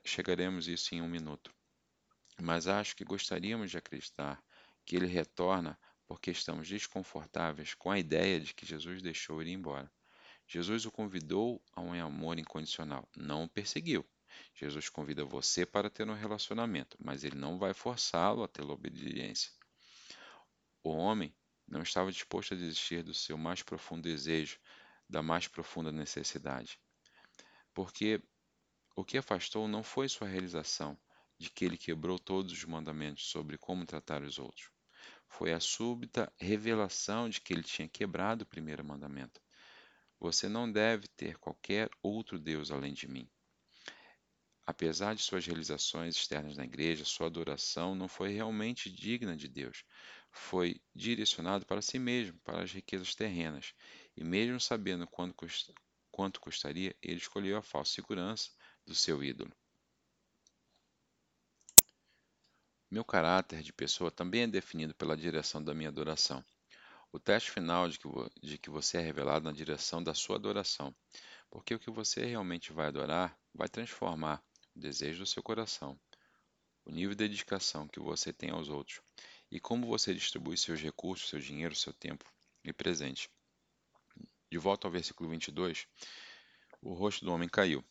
chegaremos 0.05 0.67
isso 0.67 0.95
em 0.95 1.01
um 1.01 1.09
minuto. 1.09 1.56
Mas 2.41 2.67
acho 2.67 2.95
que 2.95 3.03
gostaríamos 3.03 3.71
de 3.71 3.77
acreditar 3.77 4.43
que 4.85 4.95
ele 4.95 5.07
retorna 5.07 5.77
porque 6.05 6.31
estamos 6.31 6.67
desconfortáveis 6.67 7.73
com 7.73 7.91
a 7.91 7.99
ideia 7.99 8.39
de 8.39 8.53
que 8.53 8.65
Jesus 8.65 9.01
deixou 9.01 9.41
ir 9.41 9.49
embora. 9.49 9.91
Jesus 10.47 10.85
o 10.85 10.91
convidou 10.91 11.61
a 11.73 11.81
um 11.81 11.93
amor 11.93 12.39
incondicional, 12.39 13.07
não 13.15 13.43
o 13.43 13.49
perseguiu. 13.49 14.05
Jesus 14.53 14.87
convida 14.87 15.25
você 15.25 15.65
para 15.65 15.89
ter 15.89 16.07
um 16.07 16.13
relacionamento, 16.13 16.95
mas 16.99 17.23
ele 17.23 17.35
não 17.35 17.57
vai 17.57 17.73
forçá-lo 17.73 18.43
a 18.43 18.47
ter 18.47 18.63
obediência. 18.63 19.51
O 20.81 20.91
homem 20.91 21.35
não 21.67 21.81
estava 21.81 22.11
disposto 22.11 22.53
a 22.53 22.57
desistir 22.57 23.03
do 23.03 23.13
seu 23.13 23.37
mais 23.37 23.61
profundo 23.61 24.03
desejo 24.03 24.57
da 25.09 25.21
mais 25.21 25.47
profunda 25.47 25.91
necessidade. 25.91 26.79
Porque 27.73 28.21
o 28.95 29.03
que 29.03 29.17
afastou 29.17 29.67
não 29.67 29.83
foi 29.83 30.07
sua 30.07 30.27
realização 30.27 30.97
de 31.37 31.49
que 31.49 31.65
ele 31.65 31.77
quebrou 31.77 32.17
todos 32.17 32.51
os 32.51 32.63
mandamentos 32.65 33.27
sobre 33.29 33.57
como 33.57 33.85
tratar 33.85 34.23
os 34.23 34.39
outros. 34.39 34.69
Foi 35.27 35.53
a 35.53 35.59
súbita 35.59 36.31
revelação 36.37 37.29
de 37.29 37.41
que 37.41 37.53
ele 37.53 37.63
tinha 37.63 37.87
quebrado 37.87 38.43
o 38.43 38.47
primeiro 38.47 38.83
mandamento. 38.83 39.41
Você 40.19 40.49
não 40.49 40.71
deve 40.71 41.07
ter 41.09 41.37
qualquer 41.37 41.89
outro 42.01 42.39
Deus 42.39 42.71
além 42.71 42.93
de 42.93 43.07
mim. 43.07 43.29
Apesar 44.65 45.15
de 45.15 45.21
suas 45.21 45.45
realizações 45.45 46.15
externas 46.15 46.57
na 46.57 46.65
igreja, 46.65 47.05
sua 47.05 47.27
adoração 47.27 47.95
não 47.95 48.07
foi 48.07 48.33
realmente 48.33 48.89
digna 48.89 49.35
de 49.37 49.47
Deus. 49.47 49.85
Foi 50.31 50.81
direcionado 50.93 51.65
para 51.65 51.81
si 51.81 51.97
mesmo, 51.97 52.37
para 52.39 52.63
as 52.63 52.71
riquezas 52.73 53.15
terrenas. 53.15 53.73
E 54.15 54.23
mesmo 54.23 54.59
sabendo 54.59 55.07
quanto 55.07 56.41
custaria, 56.41 56.93
ele 57.01 57.17
escolheu 57.17 57.57
a 57.57 57.61
falsa 57.61 57.93
segurança 57.93 58.51
do 58.85 58.93
seu 58.93 59.23
ídolo. 59.23 59.55
Meu 62.89 63.03
caráter 63.03 63.61
de 63.61 63.73
pessoa 63.73 64.09
também 64.09 64.43
é 64.43 64.47
definido 64.47 64.95
pela 64.95 65.17
direção 65.17 65.61
da 65.61 65.73
minha 65.73 65.89
adoração. 65.89 66.41
O 67.11 67.19
teste 67.19 67.51
final 67.51 67.89
de 67.89 67.99
que, 67.99 68.07
de 68.41 68.57
que 68.57 68.69
você 68.69 68.97
é 68.97 69.01
revelado 69.01 69.43
na 69.43 69.51
direção 69.51 70.01
da 70.01 70.13
sua 70.13 70.37
adoração, 70.37 70.95
porque 71.49 71.75
o 71.75 71.79
que 71.79 71.91
você 71.91 72.25
realmente 72.25 72.71
vai 72.71 72.87
adorar 72.87 73.37
vai 73.53 73.67
transformar 73.67 74.41
o 74.73 74.79
desejo 74.79 75.19
do 75.19 75.25
seu 75.25 75.43
coração, 75.43 75.99
o 76.85 76.91
nível 76.91 77.09
de 77.09 77.27
dedicação 77.27 77.89
que 77.89 77.99
você 77.99 78.31
tem 78.31 78.51
aos 78.51 78.69
outros 78.69 79.01
e 79.51 79.59
como 79.59 79.85
você 79.85 80.13
distribui 80.13 80.57
seus 80.57 80.81
recursos, 80.81 81.29
seu 81.29 81.39
dinheiro, 81.39 81.75
seu 81.75 81.91
tempo 81.91 82.23
e 82.63 82.71
presente. 82.71 83.29
De 84.49 84.57
volta 84.57 84.87
ao 84.87 84.91
versículo 84.91 85.29
22, 85.29 85.85
o 86.81 86.93
rosto 86.93 87.25
do 87.25 87.33
homem 87.33 87.49
caiu 87.49 87.83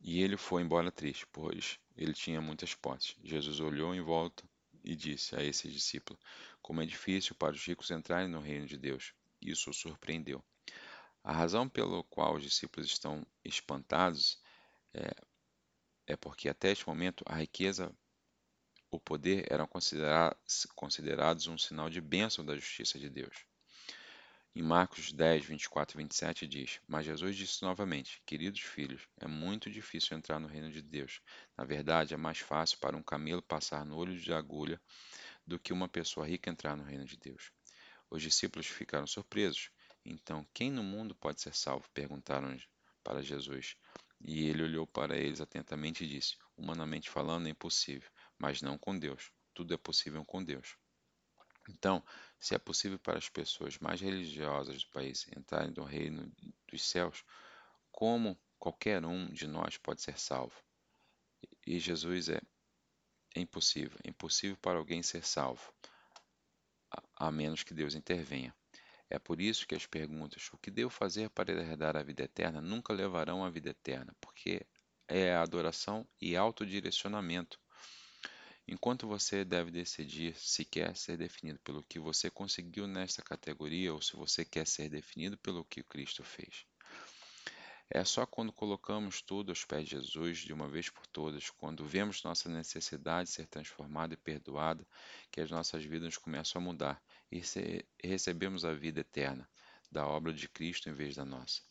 e 0.00 0.22
ele 0.22 0.36
foi 0.36 0.62
embora 0.62 0.90
triste, 0.92 1.26
pois 1.32 1.78
ele 1.96 2.12
tinha 2.12 2.40
muitas 2.40 2.74
posses. 2.74 3.16
Jesus 3.24 3.60
olhou 3.60 3.94
em 3.94 4.00
volta 4.00 4.44
e 4.84 4.94
disse 4.94 5.34
a 5.34 5.42
esses 5.42 5.72
discípulos: 5.72 6.22
Como 6.62 6.80
é 6.80 6.86
difícil 6.86 7.34
para 7.34 7.54
os 7.54 7.64
ricos 7.64 7.90
entrarem 7.90 8.28
no 8.28 8.40
reino 8.40 8.66
de 8.66 8.78
Deus. 8.78 9.12
Isso 9.40 9.70
o 9.70 9.74
surpreendeu. 9.74 10.42
A 11.22 11.32
razão 11.32 11.68
pela 11.68 12.02
qual 12.04 12.36
os 12.36 12.42
discípulos 12.42 12.86
estão 12.88 13.26
espantados 13.44 14.40
é, 14.94 15.10
é 16.06 16.16
porque 16.16 16.48
até 16.48 16.70
este 16.70 16.86
momento 16.86 17.24
a 17.26 17.34
riqueza, 17.34 17.92
o 18.90 19.00
poder 19.00 19.46
eram 19.50 19.68
considerados 20.74 21.46
um 21.48 21.58
sinal 21.58 21.90
de 21.90 22.00
bênção 22.00 22.44
da 22.44 22.54
justiça 22.54 22.98
de 22.98 23.10
Deus. 23.10 23.44
Em 24.58 24.62
Marcos 24.62 25.12
10, 25.12 25.44
24 25.44 25.98
e 25.98 26.02
27 26.02 26.46
diz: 26.46 26.80
Mas 26.88 27.04
Jesus 27.04 27.36
disse 27.36 27.62
novamente: 27.62 28.22
Queridos 28.24 28.62
filhos, 28.62 29.06
é 29.20 29.26
muito 29.26 29.70
difícil 29.70 30.16
entrar 30.16 30.40
no 30.40 30.48
reino 30.48 30.72
de 30.72 30.80
Deus. 30.80 31.20
Na 31.58 31.62
verdade, 31.62 32.14
é 32.14 32.16
mais 32.16 32.38
fácil 32.38 32.78
para 32.78 32.96
um 32.96 33.02
camelo 33.02 33.42
passar 33.42 33.84
no 33.84 33.94
olho 33.94 34.18
de 34.18 34.32
agulha 34.32 34.80
do 35.46 35.58
que 35.58 35.74
uma 35.74 35.90
pessoa 35.90 36.26
rica 36.26 36.48
entrar 36.48 36.74
no 36.74 36.84
reino 36.84 37.04
de 37.04 37.18
Deus. 37.18 37.52
Os 38.08 38.22
discípulos 38.22 38.66
ficaram 38.66 39.06
surpresos. 39.06 39.70
Então, 40.02 40.48
quem 40.54 40.70
no 40.70 40.82
mundo 40.82 41.14
pode 41.14 41.42
ser 41.42 41.54
salvo? 41.54 41.86
perguntaram 41.92 42.56
para 43.04 43.22
Jesus. 43.22 43.76
E 44.24 44.48
ele 44.48 44.62
olhou 44.62 44.86
para 44.86 45.18
eles 45.18 45.42
atentamente 45.42 46.02
e 46.02 46.08
disse: 46.08 46.38
Humanamente 46.56 47.10
falando, 47.10 47.46
é 47.46 47.50
impossível, 47.50 48.08
mas 48.38 48.62
não 48.62 48.78
com 48.78 48.98
Deus. 48.98 49.30
Tudo 49.52 49.74
é 49.74 49.76
possível 49.76 50.24
com 50.24 50.42
Deus. 50.42 50.78
Então, 51.70 52.02
se 52.38 52.54
é 52.54 52.58
possível 52.58 52.98
para 52.98 53.18
as 53.18 53.28
pessoas 53.28 53.78
mais 53.78 54.00
religiosas 54.00 54.84
do 54.84 54.90
país 54.90 55.26
entrarem 55.36 55.72
no 55.76 55.84
reino 55.84 56.30
dos 56.68 56.82
céus, 56.82 57.24
como 57.90 58.38
qualquer 58.58 59.04
um 59.04 59.26
de 59.32 59.46
nós 59.46 59.76
pode 59.76 60.02
ser 60.02 60.18
salvo? 60.18 60.54
E 61.66 61.78
Jesus 61.78 62.28
é, 62.28 62.40
é 63.34 63.40
impossível, 63.40 63.98
é 64.04 64.10
impossível 64.10 64.56
para 64.56 64.78
alguém 64.78 65.02
ser 65.02 65.24
salvo, 65.24 65.72
a, 66.90 67.26
a 67.26 67.32
menos 67.32 67.62
que 67.62 67.74
Deus 67.74 67.94
intervenha. 67.94 68.54
É 69.08 69.18
por 69.18 69.40
isso 69.40 69.66
que 69.66 69.74
as 69.74 69.86
perguntas: 69.86 70.48
o 70.52 70.58
que 70.58 70.70
devo 70.70 70.90
fazer 70.90 71.30
para 71.30 71.52
herdar 71.52 71.96
a 71.96 72.02
vida 72.02 72.24
eterna 72.24 72.60
nunca 72.60 72.92
levarão 72.92 73.44
à 73.44 73.50
vida 73.50 73.70
eterna, 73.70 74.14
porque 74.20 74.66
é 75.08 75.34
a 75.34 75.42
adoração 75.42 76.06
e 76.20 76.36
autodirecionamento. 76.36 77.60
Enquanto 78.68 79.06
você 79.06 79.44
deve 79.44 79.70
decidir 79.70 80.34
se 80.36 80.64
quer 80.64 80.96
ser 80.96 81.16
definido 81.16 81.58
pelo 81.60 81.84
que 81.84 81.98
você 81.98 82.28
conseguiu 82.28 82.86
nesta 82.86 83.22
categoria 83.22 83.94
ou 83.94 84.02
se 84.02 84.16
você 84.16 84.44
quer 84.44 84.66
ser 84.66 84.88
definido 84.88 85.38
pelo 85.38 85.64
que 85.64 85.82
Cristo 85.82 86.24
fez. 86.24 86.66
É 87.88 88.04
só 88.04 88.26
quando 88.26 88.52
colocamos 88.52 89.22
tudo 89.22 89.52
aos 89.52 89.64
pés 89.64 89.84
de 89.84 89.92
Jesus, 89.92 90.38
de 90.38 90.52
uma 90.52 90.68
vez 90.68 90.90
por 90.90 91.06
todas, 91.06 91.50
quando 91.50 91.84
vemos 91.84 92.24
nossa 92.24 92.48
necessidade 92.48 93.28
de 93.28 93.34
ser 93.36 93.46
transformada 93.46 94.14
e 94.14 94.16
perdoada, 94.16 94.84
que 95.30 95.40
as 95.40 95.48
nossas 95.48 95.84
vidas 95.84 96.16
começam 96.16 96.60
a 96.60 96.64
mudar 96.64 97.00
e 97.30 97.40
recebemos 98.02 98.64
a 98.64 98.72
vida 98.72 99.00
eterna 99.00 99.48
da 99.90 100.04
obra 100.04 100.32
de 100.32 100.48
Cristo 100.48 100.88
em 100.88 100.92
vez 100.92 101.14
da 101.14 101.24
nossa. 101.24 101.62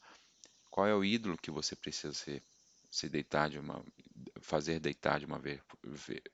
Qual 0.72 0.88
é 0.88 0.96
o 0.96 1.04
ídolo 1.04 1.38
que 1.38 1.52
você 1.52 1.76
precisa 1.76 2.14
ser, 2.14 2.42
se 2.96 3.10
deitar 3.10 3.50
de 3.50 3.60
uma, 3.60 3.84
fazer 4.40 4.80
deitar 4.80 5.20
de 5.20 5.26
uma 5.26 5.38
vez, 5.38 5.62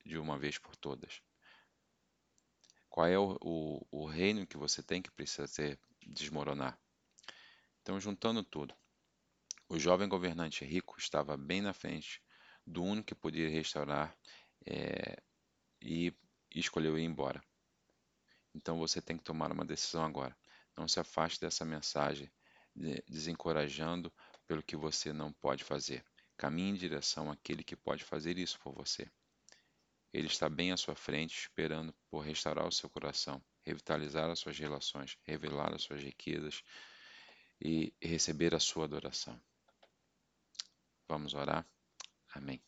de 0.05 0.19
uma 0.19 0.37
vez 0.37 0.59
por 0.59 0.75
todas? 0.75 1.19
Qual 2.87 3.07
é 3.07 3.17
o, 3.17 3.35
o, 3.41 3.87
o 3.89 4.05
reino 4.05 4.45
que 4.45 4.57
você 4.57 4.83
tem 4.83 5.01
que 5.01 5.09
precisa 5.09 5.47
ser 5.47 5.79
desmoronar? 6.05 6.79
Então, 7.81 7.99
juntando 7.99 8.43
tudo, 8.43 8.75
o 9.67 9.79
jovem 9.79 10.07
governante 10.07 10.63
rico 10.63 10.99
estava 10.99 11.35
bem 11.35 11.61
na 11.61 11.73
frente 11.73 12.21
do 12.63 12.83
único 12.83 13.07
que 13.07 13.15
podia 13.15 13.49
restaurar 13.49 14.15
é, 14.67 15.17
e, 15.81 16.13
e 16.53 16.59
escolheu 16.59 16.95
ir 16.95 17.05
embora. 17.05 17.41
Então 18.53 18.77
você 18.77 19.01
tem 19.01 19.17
que 19.17 19.23
tomar 19.23 19.51
uma 19.51 19.65
decisão 19.65 20.05
agora. 20.05 20.37
Não 20.77 20.87
se 20.87 20.99
afaste 20.99 21.41
dessa 21.41 21.65
mensagem 21.65 22.31
desencorajando 23.09 24.13
pelo 24.45 24.61
que 24.61 24.75
você 24.75 25.11
não 25.11 25.33
pode 25.33 25.63
fazer. 25.63 26.05
Caminhe 26.41 26.71
em 26.71 26.73
direção 26.73 27.29
àquele 27.29 27.63
que 27.63 27.75
pode 27.75 28.03
fazer 28.03 28.39
isso 28.39 28.59
por 28.61 28.73
você. 28.73 29.07
Ele 30.11 30.25
está 30.25 30.49
bem 30.49 30.71
à 30.71 30.75
sua 30.75 30.95
frente, 30.95 31.37
esperando 31.37 31.93
por 32.09 32.21
restaurar 32.21 32.67
o 32.67 32.71
seu 32.71 32.89
coração, 32.89 33.39
revitalizar 33.63 34.27
as 34.27 34.39
suas 34.39 34.57
relações, 34.57 35.19
revelar 35.21 35.71
as 35.71 35.83
suas 35.83 36.01
riquezas 36.01 36.63
e 37.61 37.93
receber 38.01 38.55
a 38.55 38.59
sua 38.59 38.85
adoração. 38.85 39.39
Vamos 41.07 41.35
orar? 41.35 41.63
Amém. 42.33 42.59